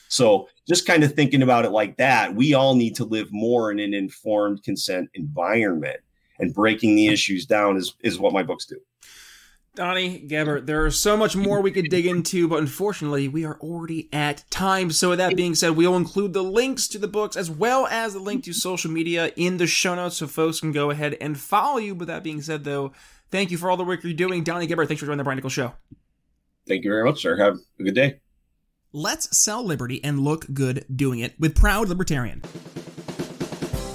So, 0.10 0.48
just 0.68 0.86
kind 0.86 1.04
of 1.04 1.14
thinking 1.14 1.42
about 1.42 1.66
it 1.66 1.72
like 1.72 1.98
that, 1.98 2.36
we 2.36 2.54
all 2.54 2.76
need 2.76 2.96
to 2.98 3.06
live 3.06 3.28
more 3.32 3.72
in 3.72 3.80
an 3.80 3.94
informed 3.94 4.64
consent 4.64 5.10
environment, 5.14 6.00
and 6.40 6.54
breaking 6.54 6.96
the 6.96 7.08
issues 7.08 7.46
down 7.46 7.78
is 7.78 7.96
is 8.02 8.20
what 8.20 8.34
my 8.34 8.44
books 8.44 8.66
do. 8.66 8.80
Donnie 9.76 10.20
Gebert, 10.20 10.68
there's 10.68 11.00
so 11.00 11.18
much 11.18 11.36
more 11.36 11.60
we 11.60 11.72
could 11.72 11.90
dig 11.90 12.06
into, 12.06 12.48
but 12.48 12.60
unfortunately, 12.60 13.28
we 13.28 13.44
are 13.44 13.58
already 13.60 14.08
at 14.14 14.44
time. 14.52 14.92
So, 14.92 15.10
with 15.10 15.18
that 15.18 15.36
being 15.36 15.56
said, 15.56 15.72
we'll 15.72 15.96
include 15.96 16.34
the 16.34 16.44
links 16.44 16.88
to 16.90 17.00
the 17.00 17.08
books 17.08 17.36
as 17.36 17.50
well 17.50 17.88
as 17.88 18.14
the 18.14 18.20
link 18.20 18.44
to 18.44 18.54
social 18.54 18.92
media 18.92 19.32
in 19.36 19.58
the 19.58 19.66
show 19.66 19.96
notes 19.96 20.18
so 20.18 20.28
folks 20.28 20.60
can 20.60 20.74
go 20.74 20.92
ahead 20.92 21.18
and 21.20 21.40
follow 21.40 21.78
you. 21.78 21.96
But 21.96 22.08
that 22.08 22.24
being 22.24 22.42
said, 22.44 22.64
though, 22.64 22.94
thank 23.32 23.50
you 23.50 23.58
for 23.58 23.72
all 23.72 23.78
the 23.78 23.84
work 23.84 24.04
you're 24.04 24.14
doing. 24.14 24.44
Donnie 24.44 24.68
Gebert, 24.68 24.88
thanks 24.88 25.00
for 25.00 25.08
joining 25.08 25.18
the 25.18 25.24
Brian 25.24 25.38
Nichols 25.38 25.54
Show. 25.54 25.74
Thank 26.68 26.84
you 26.84 26.92
very 26.92 27.04
much, 27.04 27.22
sir. 27.22 27.36
Have 27.38 27.58
a 27.80 27.84
good 27.84 27.96
day. 27.96 28.20
Let's 28.92 29.36
sell 29.36 29.66
liberty 29.66 30.04
and 30.04 30.20
look 30.20 30.46
good 30.54 30.86
doing 30.96 31.18
it 31.18 31.34
with 31.40 31.56
Proud 31.56 31.90
Libertarian. 31.90 32.44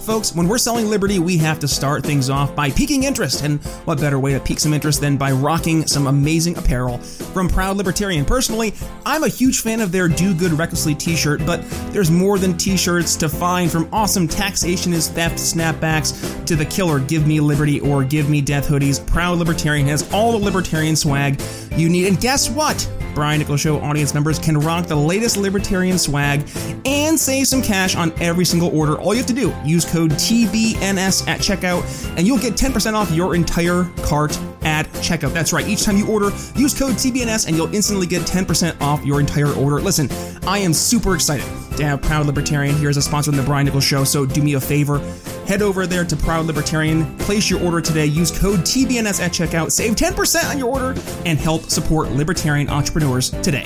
Folks, 0.08 0.34
when 0.34 0.48
we're 0.48 0.56
selling 0.56 0.88
Liberty, 0.88 1.18
we 1.18 1.36
have 1.36 1.58
to 1.58 1.68
start 1.68 2.02
things 2.02 2.30
off 2.30 2.56
by 2.56 2.70
piquing 2.70 3.04
interest. 3.04 3.44
And 3.44 3.62
what 3.84 4.00
better 4.00 4.18
way 4.18 4.32
to 4.32 4.40
pique 4.40 4.58
some 4.58 4.72
interest 4.72 5.02
than 5.02 5.18
by 5.18 5.32
rocking 5.32 5.86
some 5.86 6.06
amazing 6.06 6.56
apparel 6.56 6.96
from 6.96 7.46
Proud 7.46 7.76
Libertarian? 7.76 8.24
Personally, 8.24 8.72
I'm 9.04 9.24
a 9.24 9.28
huge 9.28 9.60
fan 9.60 9.82
of 9.82 9.92
their 9.92 10.08
Do 10.08 10.32
Good 10.32 10.52
Recklessly 10.52 10.94
t 10.94 11.14
shirt, 11.14 11.44
but 11.44 11.62
there's 11.92 12.10
more 12.10 12.38
than 12.38 12.56
t 12.56 12.74
shirts 12.78 13.16
to 13.16 13.28
find 13.28 13.70
from 13.70 13.86
awesome 13.92 14.26
taxation 14.26 14.94
is 14.94 15.10
theft 15.10 15.36
snapbacks 15.36 16.42
to 16.46 16.56
the 16.56 16.64
killer 16.64 17.00
Give 17.00 17.26
Me 17.26 17.38
Liberty 17.38 17.78
or 17.80 18.02
Give 18.02 18.30
Me 18.30 18.40
Death 18.40 18.66
hoodies. 18.66 19.06
Proud 19.06 19.36
Libertarian 19.36 19.86
has 19.88 20.10
all 20.10 20.32
the 20.32 20.42
libertarian 20.42 20.96
swag 20.96 21.38
you 21.76 21.90
need. 21.90 22.06
And 22.06 22.18
guess 22.18 22.48
what? 22.48 22.90
Brian 23.14 23.38
Nichols 23.38 23.60
Show 23.60 23.78
audience 23.80 24.14
members 24.14 24.38
can 24.38 24.58
rock 24.58 24.86
the 24.86 24.96
latest 24.96 25.36
libertarian 25.36 25.98
swag 25.98 26.48
and 26.84 27.18
save 27.18 27.46
some 27.46 27.62
cash 27.62 27.96
on 27.96 28.12
every 28.20 28.44
single 28.44 28.76
order. 28.76 28.98
All 28.98 29.14
you 29.14 29.18
have 29.18 29.26
to 29.26 29.32
do, 29.32 29.54
use 29.64 29.84
code 29.84 30.12
TBNS 30.12 31.26
at 31.28 31.40
checkout, 31.40 32.16
and 32.16 32.26
you'll 32.26 32.38
get 32.38 32.54
10% 32.54 32.94
off 32.94 33.10
your 33.10 33.34
entire 33.34 33.84
cart 34.02 34.38
at 34.62 34.86
checkout. 34.94 35.32
That's 35.32 35.52
right. 35.52 35.66
Each 35.66 35.84
time 35.84 35.96
you 35.96 36.06
order, 36.06 36.26
use 36.54 36.78
code 36.78 36.94
TBNS 36.94 37.46
and 37.46 37.56
you'll 37.56 37.74
instantly 37.74 38.06
get 38.06 38.22
10% 38.22 38.80
off 38.80 39.04
your 39.04 39.20
entire 39.20 39.52
order. 39.52 39.80
Listen, 39.80 40.08
I 40.46 40.58
am 40.58 40.72
super 40.72 41.14
excited 41.14 41.46
Proud 41.78 42.26
Libertarian 42.26 42.76
here 42.76 42.88
as 42.88 42.96
a 42.96 43.02
sponsor 43.02 43.30
of 43.30 43.36
the 43.36 43.42
Brian 43.42 43.66
Nichols 43.66 43.84
Show, 43.84 44.04
so 44.04 44.26
do 44.26 44.42
me 44.42 44.54
a 44.54 44.60
favor. 44.60 44.98
Head 45.46 45.62
over 45.62 45.86
there 45.86 46.04
to 46.04 46.16
Proud 46.16 46.46
Libertarian, 46.46 47.16
place 47.18 47.48
your 47.48 47.62
order 47.62 47.80
today, 47.80 48.06
use 48.06 48.36
code 48.36 48.60
TBNS 48.60 49.20
at 49.20 49.32
checkout, 49.32 49.70
save 49.70 49.94
10% 49.94 50.50
on 50.50 50.58
your 50.58 50.68
order, 50.68 51.00
and 51.24 51.38
help 51.38 51.62
support 51.64 52.10
libertarian 52.10 52.68
entrepreneurs 52.68 53.30
today. 53.30 53.64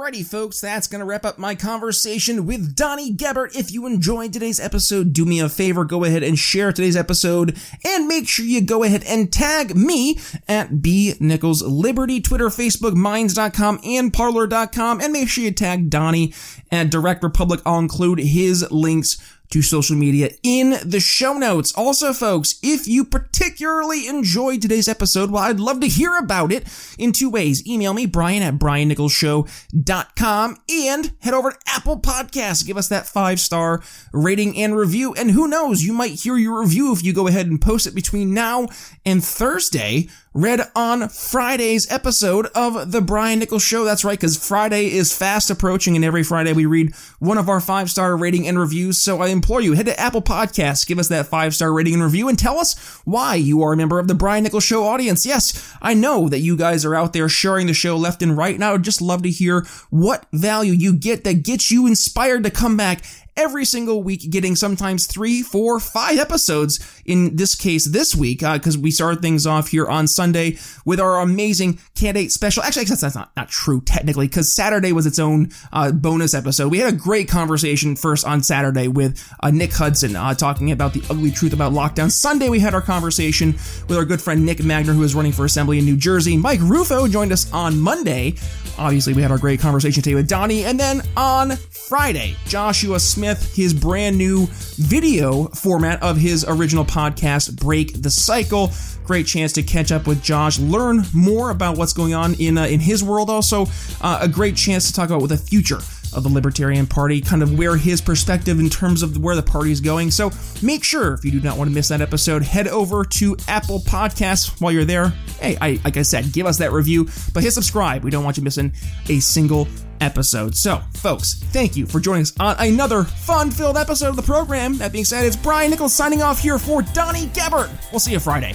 Alrighty, 0.00 0.24
folks, 0.24 0.62
that's 0.62 0.86
gonna 0.86 1.04
wrap 1.04 1.26
up 1.26 1.36
my 1.36 1.54
conversation 1.54 2.46
with 2.46 2.74
Donnie 2.74 3.12
Gebert. 3.12 3.54
If 3.54 3.70
you 3.70 3.84
enjoyed 3.84 4.32
today's 4.32 4.58
episode, 4.58 5.12
do 5.12 5.26
me 5.26 5.40
a 5.40 5.48
favor, 5.50 5.84
go 5.84 6.04
ahead 6.04 6.22
and 6.22 6.38
share 6.38 6.72
today's 6.72 6.96
episode, 6.96 7.58
and 7.84 8.08
make 8.08 8.26
sure 8.26 8.46
you 8.46 8.62
go 8.62 8.82
ahead 8.82 9.04
and 9.04 9.30
tag 9.30 9.76
me 9.76 10.18
at 10.48 10.80
B 10.80 11.16
Nichols 11.20 11.62
Liberty, 11.62 12.18
Twitter, 12.18 12.46
Facebook, 12.46 12.94
Minds.com, 12.94 13.78
and 13.84 14.10
Parler.com, 14.10 15.02
and 15.02 15.12
make 15.12 15.28
sure 15.28 15.44
you 15.44 15.50
tag 15.50 15.90
Donnie 15.90 16.32
at 16.72 16.90
Direct 16.90 17.22
Republic. 17.22 17.60
I'll 17.66 17.78
include 17.78 18.20
his 18.20 18.66
links 18.70 19.18
to 19.50 19.62
social 19.62 19.96
media 19.96 20.30
in 20.42 20.76
the 20.84 21.00
show 21.00 21.34
notes. 21.34 21.72
Also, 21.74 22.12
folks, 22.12 22.58
if 22.62 22.86
you 22.86 23.04
particularly 23.04 24.06
enjoyed 24.06 24.62
today's 24.62 24.88
episode, 24.88 25.30
well, 25.30 25.42
I'd 25.42 25.60
love 25.60 25.80
to 25.80 25.88
hear 25.88 26.16
about 26.16 26.52
it 26.52 26.66
in 26.98 27.12
two 27.12 27.28
ways. 27.28 27.66
Email 27.66 27.92
me, 27.92 28.06
Brian 28.06 28.42
at 28.42 28.54
briannicholsshow.com 28.54 30.56
and 30.68 31.12
head 31.20 31.34
over 31.34 31.50
to 31.50 31.58
Apple 31.66 32.00
Podcasts. 32.00 32.66
Give 32.66 32.76
us 32.76 32.88
that 32.88 33.06
five 33.06 33.40
star 33.40 33.82
rating 34.12 34.56
and 34.56 34.76
review. 34.76 35.12
And 35.14 35.32
who 35.32 35.48
knows, 35.48 35.82
you 35.82 35.92
might 35.92 36.20
hear 36.20 36.36
your 36.36 36.60
review 36.60 36.92
if 36.92 37.04
you 37.04 37.12
go 37.12 37.26
ahead 37.26 37.48
and 37.48 37.60
post 37.60 37.86
it 37.86 37.94
between 37.94 38.32
now 38.32 38.68
and 39.04 39.24
Thursday 39.24 40.08
read 40.32 40.60
on 40.76 41.08
Friday's 41.08 41.90
episode 41.90 42.46
of 42.54 42.92
The 42.92 43.00
Brian 43.00 43.40
Nichols 43.40 43.64
Show. 43.64 43.84
That's 43.84 44.04
right, 44.04 44.18
because 44.18 44.36
Friday 44.36 44.92
is 44.92 45.16
fast 45.16 45.50
approaching, 45.50 45.96
and 45.96 46.04
every 46.04 46.22
Friday 46.22 46.52
we 46.52 46.66
read 46.66 46.94
one 47.18 47.36
of 47.36 47.48
our 47.48 47.60
five 47.60 47.90
star 47.90 48.16
rating 48.16 48.46
and 48.46 48.58
reviews. 48.58 48.98
So 48.98 49.20
I 49.20 49.28
implore 49.28 49.60
you, 49.60 49.72
head 49.72 49.86
to 49.86 49.98
Apple 49.98 50.22
Podcasts, 50.22 50.86
give 50.86 51.00
us 51.00 51.08
that 51.08 51.26
five 51.26 51.54
star 51.54 51.72
rating 51.72 51.94
and 51.94 52.02
review, 52.02 52.28
and 52.28 52.38
tell 52.38 52.58
us 52.58 53.00
why 53.04 53.34
you 53.34 53.62
are 53.62 53.72
a 53.72 53.76
member 53.76 53.98
of 53.98 54.06
The 54.06 54.14
Brian 54.14 54.44
Nichols 54.44 54.64
Show 54.64 54.84
audience. 54.84 55.26
Yes, 55.26 55.74
I 55.82 55.94
know 55.94 56.28
that 56.28 56.40
you 56.40 56.56
guys 56.56 56.84
are 56.84 56.94
out 56.94 57.12
there 57.12 57.28
sharing 57.28 57.66
the 57.66 57.74
show 57.74 57.96
left 57.96 58.22
and 58.22 58.36
right, 58.36 58.54
and 58.54 58.64
I 58.64 58.70
would 58.70 58.84
just 58.84 59.02
love 59.02 59.24
to 59.24 59.30
hear 59.30 59.66
what 59.90 60.26
value 60.32 60.72
you 60.72 60.92
get 60.92 61.24
that 61.24 61.42
gets 61.42 61.72
you 61.72 61.88
inspired 61.88 62.44
to 62.44 62.50
come 62.50 62.76
back 62.76 63.02
every 63.40 63.64
single 63.64 64.02
week, 64.02 64.30
getting 64.30 64.54
sometimes 64.54 65.06
three, 65.06 65.42
four, 65.42 65.80
five 65.80 66.18
episodes. 66.18 66.78
In 67.06 67.36
this 67.36 67.54
case, 67.54 67.86
this 67.86 68.14
week, 68.14 68.40
because 68.40 68.76
uh, 68.76 68.80
we 68.80 68.90
started 68.90 69.22
things 69.22 69.46
off 69.46 69.68
here 69.68 69.86
on 69.86 70.06
Sunday 70.06 70.58
with 70.84 71.00
our 71.00 71.20
amazing 71.20 71.80
candidate 71.94 72.32
special. 72.32 72.62
Actually, 72.62 72.84
that's, 72.84 73.00
that's 73.00 73.14
not, 73.14 73.32
not 73.36 73.48
true 73.48 73.80
technically, 73.80 74.28
because 74.28 74.52
Saturday 74.52 74.92
was 74.92 75.06
its 75.06 75.18
own 75.18 75.50
uh, 75.72 75.90
bonus 75.90 76.34
episode. 76.34 76.70
We 76.70 76.78
had 76.78 76.92
a 76.92 76.96
great 76.96 77.28
conversation 77.28 77.96
first 77.96 78.26
on 78.26 78.42
Saturday 78.42 78.88
with 78.88 79.26
uh, 79.42 79.50
Nick 79.50 79.72
Hudson 79.72 80.16
uh, 80.16 80.34
talking 80.34 80.70
about 80.70 80.92
the 80.92 81.02
ugly 81.08 81.30
truth 81.30 81.54
about 81.54 81.72
lockdown. 81.72 82.10
Sunday, 82.10 82.50
we 82.50 82.60
had 82.60 82.74
our 82.74 82.82
conversation 82.82 83.52
with 83.88 83.96
our 83.96 84.04
good 84.04 84.20
friend 84.20 84.44
Nick 84.44 84.58
Magner, 84.58 84.94
who 84.94 85.02
is 85.02 85.14
running 85.14 85.32
for 85.32 85.46
assembly 85.46 85.78
in 85.78 85.86
New 85.86 85.96
Jersey. 85.96 86.36
Mike 86.36 86.60
Rufo 86.60 87.08
joined 87.08 87.32
us 87.32 87.50
on 87.52 87.80
Monday. 87.80 88.34
Obviously, 88.78 89.14
we 89.14 89.22
had 89.22 89.30
our 89.30 89.38
great 89.38 89.60
conversation 89.60 90.02
today 90.02 90.14
with 90.14 90.28
Donnie. 90.28 90.64
And 90.64 90.78
then 90.78 91.02
on 91.16 91.56
Friday, 91.56 92.36
Joshua 92.46 93.00
Smith, 93.00 93.29
his 93.38 93.74
brand 93.74 94.16
new 94.16 94.46
video 94.76 95.44
format 95.48 96.02
of 96.02 96.16
his 96.16 96.44
original 96.46 96.84
podcast, 96.84 97.56
Break 97.56 98.02
the 98.02 98.10
Cycle. 98.10 98.70
Great 99.04 99.26
chance 99.26 99.52
to 99.54 99.62
catch 99.62 99.90
up 99.90 100.06
with 100.06 100.22
Josh, 100.22 100.58
learn 100.58 101.02
more 101.12 101.50
about 101.50 101.76
what's 101.76 101.92
going 101.92 102.14
on 102.14 102.34
in 102.34 102.56
uh, 102.56 102.66
in 102.66 102.80
his 102.80 103.02
world. 103.02 103.28
Also, 103.28 103.66
uh, 104.00 104.18
a 104.22 104.28
great 104.28 104.56
chance 104.56 104.86
to 104.86 104.92
talk 104.92 105.10
about 105.10 105.28
the 105.28 105.36
future 105.36 105.80
of 106.12 106.22
the 106.22 106.28
Libertarian 106.28 106.86
Party, 106.86 107.20
kind 107.20 107.42
of 107.42 107.56
where 107.58 107.76
his 107.76 108.00
perspective 108.00 108.58
in 108.58 108.68
terms 108.68 109.02
of 109.02 109.18
where 109.18 109.36
the 109.36 109.42
party 109.42 109.70
is 109.70 109.80
going. 109.80 110.10
So 110.10 110.30
make 110.62 110.84
sure, 110.84 111.14
if 111.14 111.24
you 111.24 111.30
do 111.30 111.40
not 111.40 111.56
want 111.56 111.70
to 111.70 111.74
miss 111.74 111.88
that 111.88 112.00
episode, 112.00 112.42
head 112.42 112.68
over 112.68 113.04
to 113.04 113.36
Apple 113.48 113.80
Podcasts 113.80 114.60
while 114.60 114.72
you're 114.72 114.84
there. 114.84 115.08
Hey, 115.40 115.56
I, 115.60 115.80
like 115.84 115.96
I 115.96 116.02
said, 116.02 116.32
give 116.32 116.46
us 116.46 116.58
that 116.58 116.72
review, 116.72 117.08
but 117.32 117.42
hit 117.42 117.52
subscribe. 117.52 118.04
We 118.04 118.10
don't 118.10 118.24
want 118.24 118.36
you 118.36 118.42
missing 118.42 118.72
a 119.08 119.20
single 119.20 119.68
episode. 120.00 120.56
So, 120.56 120.80
folks, 120.94 121.34
thank 121.34 121.76
you 121.76 121.86
for 121.86 122.00
joining 122.00 122.22
us 122.22 122.32
on 122.40 122.56
another 122.58 123.04
fun 123.04 123.50
filled 123.50 123.76
episode 123.76 124.08
of 124.08 124.16
the 124.16 124.22
program. 124.22 124.78
That 124.78 124.92
being 124.92 125.04
said, 125.04 125.24
it's 125.24 125.36
Brian 125.36 125.70
Nichols 125.70 125.94
signing 125.94 126.22
off 126.22 126.40
here 126.40 126.58
for 126.58 126.82
Donnie 126.82 127.26
Gebert. 127.28 127.70
We'll 127.92 128.00
see 128.00 128.12
you 128.12 128.20
Friday. 128.20 128.54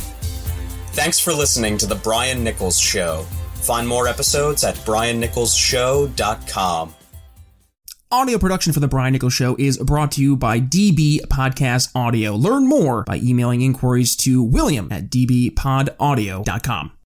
Thanks 0.92 1.20
for 1.20 1.34
listening 1.34 1.78
to 1.80 1.86
The 1.86 1.96
Brian 1.96 2.44
Nichols 2.44 2.80
Show. 2.80 3.26
Find 3.56 3.88
more 3.88 4.08
episodes 4.08 4.64
at 4.64 4.76
briannicholsshow.com. 4.76 6.96
Audio 8.12 8.38
production 8.38 8.72
for 8.72 8.80
The 8.80 8.88
Brian 8.88 9.14
Nichols 9.14 9.34
Show 9.34 9.56
is 9.58 9.80
brought 9.80 10.12
to 10.14 10.22
you 10.22 10.38
by 10.38 10.60
DB 10.62 11.22
Podcast 11.22 11.90
Audio. 11.96 12.36
Learn 12.36 12.68
more 12.68 13.04
by 13.04 13.18
emailing 13.18 13.62
inquiries 13.62 14.16
to 14.18 14.44
william 14.44 14.92
at 14.92 15.10
dbpodaudio.com. 15.10 16.92